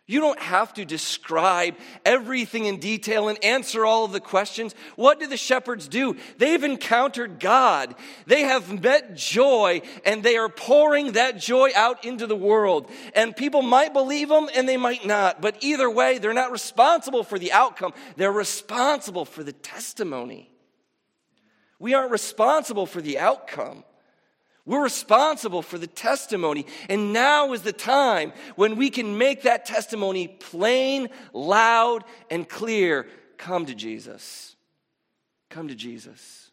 You 0.09 0.21
don't 0.21 0.39
have 0.39 0.73
to 0.75 0.85
describe 0.85 1.75
everything 2.05 2.63
in 2.63 2.79
detail 2.79 3.27
and 3.27 3.43
answer 3.43 3.85
all 3.85 4.05
of 4.05 4.13
the 4.13 4.21
questions. 4.21 4.73
What 4.95 5.19
do 5.19 5.27
the 5.27 5.35
shepherds 5.35 5.89
do? 5.89 6.15
They've 6.37 6.63
encountered 6.63 7.41
God. 7.41 7.93
They 8.25 8.43
have 8.43 8.81
met 8.81 9.15
joy 9.17 9.81
and 10.05 10.23
they 10.23 10.37
are 10.37 10.47
pouring 10.47 11.11
that 11.11 11.37
joy 11.37 11.71
out 11.75 12.05
into 12.05 12.25
the 12.25 12.37
world. 12.37 12.89
And 13.15 13.35
people 13.35 13.61
might 13.61 13.91
believe 13.91 14.29
them 14.29 14.47
and 14.55 14.67
they 14.67 14.77
might 14.77 15.05
not. 15.05 15.41
But 15.41 15.57
either 15.59 15.89
way, 15.89 16.19
they're 16.19 16.33
not 16.33 16.53
responsible 16.53 17.25
for 17.25 17.37
the 17.37 17.51
outcome. 17.51 17.93
They're 18.15 18.31
responsible 18.31 19.25
for 19.25 19.43
the 19.43 19.51
testimony. 19.51 20.49
We 21.79 21.93
aren't 21.93 22.11
responsible 22.11 22.85
for 22.85 23.01
the 23.01 23.19
outcome. 23.19 23.83
We're 24.67 24.83
responsible 24.83 25.61
for 25.61 25.77
the 25.77 25.87
testimony. 25.87 26.65
And 26.89 27.13
now 27.13 27.53
is 27.53 27.61
the 27.61 27.71
time 27.71 28.33
when 28.57 28.75
we 28.75 28.89
can 28.89 29.17
make 29.17 29.43
that 29.43 29.65
testimony 29.65 30.27
plain, 30.27 31.07
loud, 31.31 32.03
and 32.29 32.47
clear. 32.47 33.07
Come 33.37 33.65
to 33.67 33.73
Jesus. 33.73 34.57
Come 35.49 35.69
to 35.69 35.75
Jesus. 35.75 36.51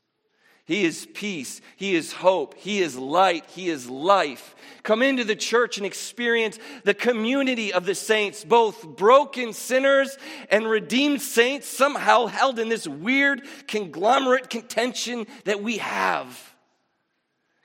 He 0.64 0.85
is 0.85 1.09
peace. 1.12 1.61
He 1.77 1.96
is 1.96 2.12
hope. 2.12 2.55
He 2.57 2.81
is 2.81 2.96
light. 2.96 3.46
He 3.48 3.68
is 3.68 3.90
life. 3.90 4.55
Come 4.85 5.03
into 5.03 5.24
the 5.24 5.37
church 5.37 5.77
and 5.77 5.85
experience 5.85 6.59
the 6.85 6.94
community 6.94 7.72
of 7.72 7.85
the 7.85 7.96
saints, 7.96 8.44
both 8.44 8.87
broken 8.96 9.53
sinners 9.53 10.16
and 10.50 10.70
redeemed 10.70 11.20
saints, 11.20 11.66
somehow 11.66 12.27
held 12.27 12.61
in 12.61 12.68
this 12.68 12.87
weird 12.87 13.42
conglomerate 13.66 14.48
contention 14.50 15.27
that 15.44 15.62
we 15.64 15.79
have. 15.79 16.54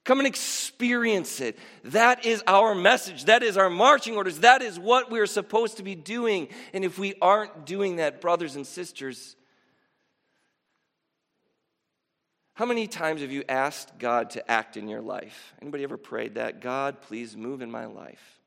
Come 0.09 0.17
and 0.17 0.27
experience 0.27 1.39
it. 1.39 1.55
That 1.83 2.25
is 2.25 2.43
our 2.47 2.73
message. 2.73 3.25
That 3.25 3.43
is 3.43 3.57
our 3.57 3.69
marching 3.69 4.15
orders. 4.15 4.39
That 4.39 4.63
is 4.63 4.79
what 4.79 5.11
we're 5.11 5.27
supposed 5.27 5.77
to 5.77 5.83
be 5.83 5.93
doing. 5.93 6.47
And 6.73 6.83
if 6.83 6.97
we 6.97 7.13
aren't 7.21 7.67
doing 7.67 7.97
that, 7.97 8.19
brothers 8.19 8.55
and 8.55 8.65
sisters, 8.65 9.35
How 12.55 12.65
many 12.65 12.87
times 12.87 13.21
have 13.21 13.31
you 13.31 13.43
asked 13.47 13.99
God 13.99 14.31
to 14.31 14.51
act 14.51 14.77
in 14.77 14.87
your 14.87 14.99
life? 14.99 15.53
Anybody 15.61 15.83
ever 15.83 15.95
prayed 15.95 16.35
that? 16.35 16.59
God, 16.59 17.01
please 17.01 17.37
move 17.37 17.61
in 17.61 17.69
my 17.69 17.85
life. 17.85 18.39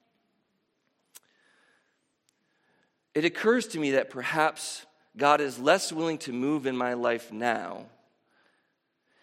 It 3.14 3.24
occurs 3.24 3.68
to 3.68 3.78
me 3.78 3.92
that 3.92 4.10
perhaps 4.10 4.84
God 5.16 5.40
is 5.40 5.60
less 5.60 5.92
willing 5.92 6.18
to 6.18 6.32
move 6.32 6.66
in 6.66 6.76
my 6.76 6.94
life 6.94 7.30
now 7.32 7.86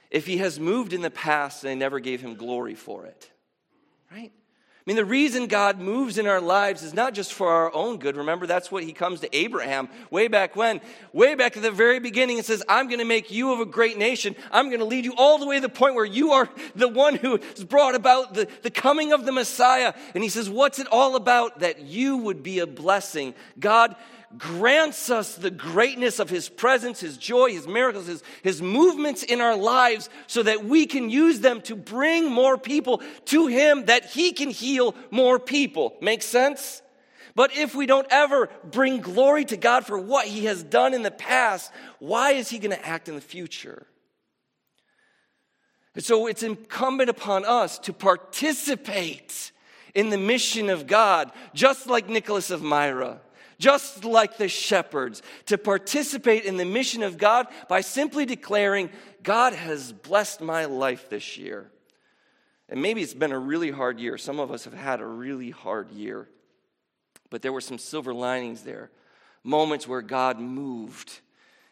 if 0.10 0.26
he 0.26 0.38
has 0.38 0.60
moved 0.60 0.94
in 0.94 1.02
the 1.02 1.12
past 1.12 1.64
and 1.64 1.72
I 1.72 1.76
never 1.76 2.00
gave 2.00 2.22
him 2.22 2.36
glory 2.36 2.76
for 2.76 3.06
it. 3.06 3.30
Right? 4.12 4.32
I 4.34 4.82
mean, 4.90 4.96
the 4.96 5.06
reason 5.06 5.46
God 5.46 5.80
moves 5.80 6.18
in 6.18 6.26
our 6.26 6.42
lives 6.42 6.82
is 6.82 6.96
not 6.96 7.14
just 7.14 7.34
for 7.34 7.48
our 7.48 7.72
own 7.76 7.98
good. 8.00 8.18
Remember, 8.18 8.48
that's 8.48 8.72
what 8.72 8.84
he 8.84 8.92
comes 8.92 9.20
to 9.20 9.36
Abraham 9.36 9.88
way 10.10 10.30
back 10.30 10.56
when. 10.56 10.82
Way 11.14 11.36
back 11.36 11.56
at 11.56 11.62
the 11.62 11.70
very 11.70 12.00
beginning, 12.00 12.38
and 12.38 12.46
says, 12.46 12.64
I'm 12.68 12.88
going 12.88 12.98
to 12.98 13.06
make 13.06 13.30
you 13.30 13.54
of 13.54 13.60
a 13.60 13.68
great 13.68 14.00
nation. 14.00 14.36
I'm 14.52 14.70
going 14.70 14.80
to 14.80 14.86
lead 14.86 15.06
you 15.06 15.14
all 15.16 15.38
the 15.38 15.46
way 15.46 15.58
to 15.58 15.62
the 15.62 15.70
point 15.70 15.94
where 15.94 16.06
you 16.06 16.32
are 16.32 16.50
the 16.76 16.88
one 16.88 17.14
who 17.14 17.38
has 17.38 17.64
brought 17.64 17.94
about 17.94 18.34
the, 18.34 18.48
the 18.64 18.72
coming 18.72 19.14
of 19.14 19.26
the 19.26 19.32
Messiah. 19.32 19.94
And 20.16 20.24
he 20.24 20.30
says, 20.30 20.50
What's 20.50 20.80
it 20.80 20.88
all 20.88 21.16
about? 21.16 21.60
That 21.60 21.82
you 21.82 22.18
would 22.18 22.42
be 22.42 22.58
a 22.58 22.66
blessing. 22.66 23.36
God 23.60 23.96
grants 24.38 25.10
us 25.10 25.36
the 25.36 25.52
greatness 25.52 26.20
of 26.20 26.30
His 26.30 26.50
presence, 26.50 27.00
His 27.00 27.18
joy, 27.18 27.52
His 27.52 27.68
miracles, 27.68 28.08
His, 28.08 28.24
His 28.44 28.62
movements 28.62 29.24
in 29.24 29.42
our 29.42 29.56
lives 29.56 30.10
so 30.28 30.44
that 30.44 30.66
we 30.66 30.86
can 30.86 31.10
use 31.10 31.40
them 31.40 31.62
to 31.62 31.76
bring 31.76 32.32
more 32.32 32.58
people 32.58 33.02
to 33.26 33.48
Him, 33.48 33.86
that 33.86 34.06
He 34.06 34.32
can 34.32 34.50
heal 34.50 34.96
more 35.12 35.40
people. 35.40 35.96
Make 36.02 36.22
sense? 36.22 36.82
But 37.36 37.56
if 37.56 37.74
we 37.74 37.86
don't 37.86 38.08
ever 38.10 38.50
bring 38.64 39.02
glory 39.02 39.46
to 39.46 39.58
God 39.58 39.86
for 39.86 39.98
what 39.98 40.28
He 40.28 40.46
has 40.46 40.64
done 40.64 40.94
in 40.94 41.04
the 41.04 41.12
past, 41.12 41.72
why 42.00 42.32
is 42.32 42.50
He 42.50 42.60
going 42.60 42.76
to 42.76 42.86
act 42.86 43.10
in 43.10 43.16
the 43.16 43.22
future? 43.22 43.88
And 45.96 46.04
so 46.04 46.28
it's 46.28 46.44
incumbent 46.44 47.10
upon 47.10 47.46
us 47.46 47.80
to 47.80 47.94
participate 47.94 49.52
in 49.96 50.12
the 50.12 50.18
mission 50.18 50.70
of 50.70 50.86
God, 50.86 51.32
just 51.54 51.88
like 51.88 52.08
Nicholas 52.08 52.52
of 52.52 52.62
Myra 52.62 53.22
just 53.60 54.04
like 54.06 54.38
the 54.38 54.48
shepherds, 54.48 55.22
to 55.48 55.58
participate 55.58 56.46
in 56.46 56.58
the 56.58 56.66
mission 56.66 57.04
of 57.04 57.18
God 57.18 57.48
by 57.68 57.82
simply 57.82 58.26
declaring, 58.26 58.90
God 59.22 59.54
has 59.54 59.92
blessed 59.92 60.42
my 60.42 60.66
life 60.66 61.10
this 61.10 61.38
year. 61.38 61.70
And 62.70 62.82
maybe 62.82 63.02
it's 63.02 63.14
been 63.14 63.32
a 63.32 63.40
really 63.40 63.72
hard 63.72 64.00
year. 64.00 64.18
Some 64.18 64.40
of 64.40 64.52
us 64.52 64.64
have 64.64 64.74
had 64.74 65.02
a 65.02 65.06
really 65.06 65.52
hard 65.52 65.92
year. 65.92 66.28
But 67.30 67.42
there 67.42 67.54
were 67.54 67.62
some 67.62 67.78
silver 67.78 68.14
linings 68.14 68.64
there, 68.64 68.90
moments 69.44 69.88
where 69.88 70.02
God 70.02 70.40
moved 70.40 71.20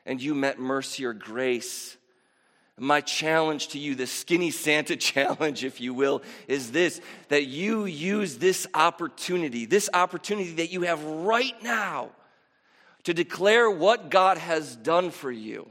and 0.05 0.21
you 0.21 0.33
met 0.33 0.57
mercy 0.57 1.05
or 1.05 1.13
grace 1.13 1.96
my 2.79 3.01
challenge 3.01 3.69
to 3.69 3.79
you, 3.79 3.95
the 3.95 4.07
skinny 4.07 4.51
Santa 4.51 4.95
challenge, 4.97 5.63
if 5.63 5.81
you 5.81 5.93
will, 5.93 6.21
is 6.47 6.71
this 6.71 7.01
that 7.29 7.45
you 7.47 7.85
use 7.85 8.37
this 8.37 8.67
opportunity, 8.73 9.65
this 9.65 9.89
opportunity 9.93 10.53
that 10.53 10.71
you 10.71 10.81
have 10.81 11.03
right 11.03 11.61
now 11.63 12.11
to 13.03 13.13
declare 13.13 13.69
what 13.69 14.09
God 14.09 14.37
has 14.37 14.75
done 14.75 15.11
for 15.11 15.31
you, 15.31 15.69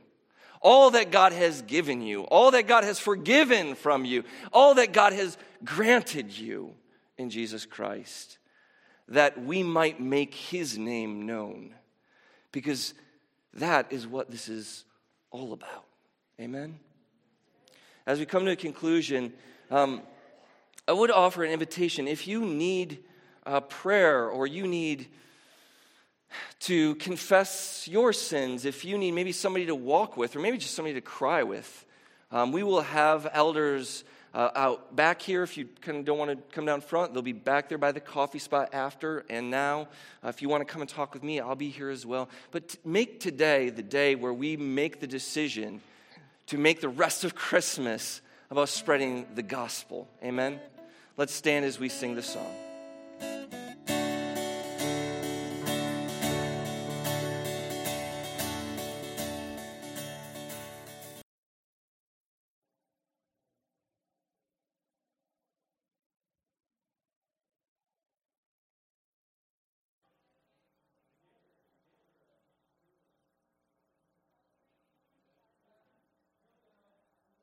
all 0.61 0.90
that 0.92 1.11
God 1.11 1.33
has 1.33 1.62
given 1.62 2.01
you, 2.01 2.23
all 2.23 2.51
that 2.53 2.66
God 2.66 2.83
has 2.83 2.99
forgiven 2.99 3.75
from 3.75 4.05
you, 4.05 4.25
all 4.53 4.75
that 4.75 4.92
God 4.92 5.12
has 5.12 5.38
granted 5.64 6.37
you 6.37 6.75
in 7.19 7.31
Jesus 7.31 7.66
Christ, 7.66 8.38
that 9.09 9.40
we 9.40 9.62
might 9.62 10.01
make 10.01 10.35
his 10.35 10.77
name 10.77 11.27
known. 11.27 11.75
Because 12.53 12.95
that 13.55 13.92
is 13.92 14.07
what 14.07 14.31
this 14.31 14.49
is 14.49 14.85
all 15.31 15.53
about. 15.53 15.85
Amen? 16.40 16.79
As 18.07 18.21
we 18.21 18.27
come 18.27 18.45
to 18.45 18.53
a 18.53 18.57
conclusion, 18.57 19.33
um, 19.71 20.01
I 20.87 20.92
would 20.92 21.11
offer 21.11 21.42
an 21.42 21.51
invitation. 21.51 22.07
If 22.07 22.29
you 22.29 22.45
need 22.45 22.99
a 23.45 23.61
prayer 23.61 24.29
or 24.29 24.47
you 24.47 24.69
need 24.69 25.09
to 26.61 26.95
confess 26.97 27.88
your 27.88 28.12
sins, 28.12 28.64
if 28.64 28.85
you 28.85 28.97
need 28.97 29.12
maybe 29.12 29.33
somebody 29.33 29.66
to 29.66 29.75
walk 29.75 30.16
with 30.16 30.37
or 30.37 30.38
maybe 30.38 30.59
just 30.59 30.75
somebody 30.75 30.95
to 30.95 31.01
cry 31.01 31.42
with, 31.42 31.85
um, 32.31 32.53
we 32.53 32.62
will 32.62 32.83
have 32.83 33.29
elders 33.33 34.05
uh, 34.35 34.51
out 34.55 34.95
back 34.95 35.21
here. 35.21 35.42
If 35.42 35.57
you 35.57 35.69
kind 35.81 35.99
of 35.99 36.05
don't 36.05 36.19
want 36.19 36.31
to 36.31 36.37
come 36.55 36.64
down 36.64 36.83
front, 36.83 37.12
they'll 37.12 37.23
be 37.23 37.33
back 37.33 37.69
there 37.69 37.79
by 37.79 37.90
the 37.90 38.01
coffee 38.01 38.38
spot 38.38 38.73
after 38.73 39.25
and 39.29 39.51
now. 39.51 39.88
Uh, 40.23 40.29
if 40.29 40.42
you 40.42 40.49
want 40.49 40.66
to 40.66 40.73
come 40.73 40.83
and 40.83 40.88
talk 40.88 41.14
with 41.14 41.25
me, 41.25 41.40
I'll 41.40 41.57
be 41.57 41.71
here 41.71 41.90
as 41.90 42.07
well. 42.07 42.29
But 42.53 42.69
t- 42.69 42.79
make 42.85 43.19
today 43.19 43.71
the 43.71 43.83
day 43.83 44.14
where 44.14 44.35
we 44.35 44.57
make 44.57 45.01
the 45.01 45.07
decision 45.07 45.81
to 46.46 46.59
make 46.59 46.80
the 46.80 46.88
rest 46.88 47.24
of 47.24 47.35
Christmas 47.35 48.20
about 48.50 48.68
spreading 48.68 49.26
the 49.35 49.42
gospel. 49.42 50.09
Amen? 50.22 50.61
Let's 51.16 51.35
stand 51.35 51.64
as 51.64 51.78
we 51.78 51.88
sing 51.88 52.14
the 52.14 52.22
song. 52.22 52.65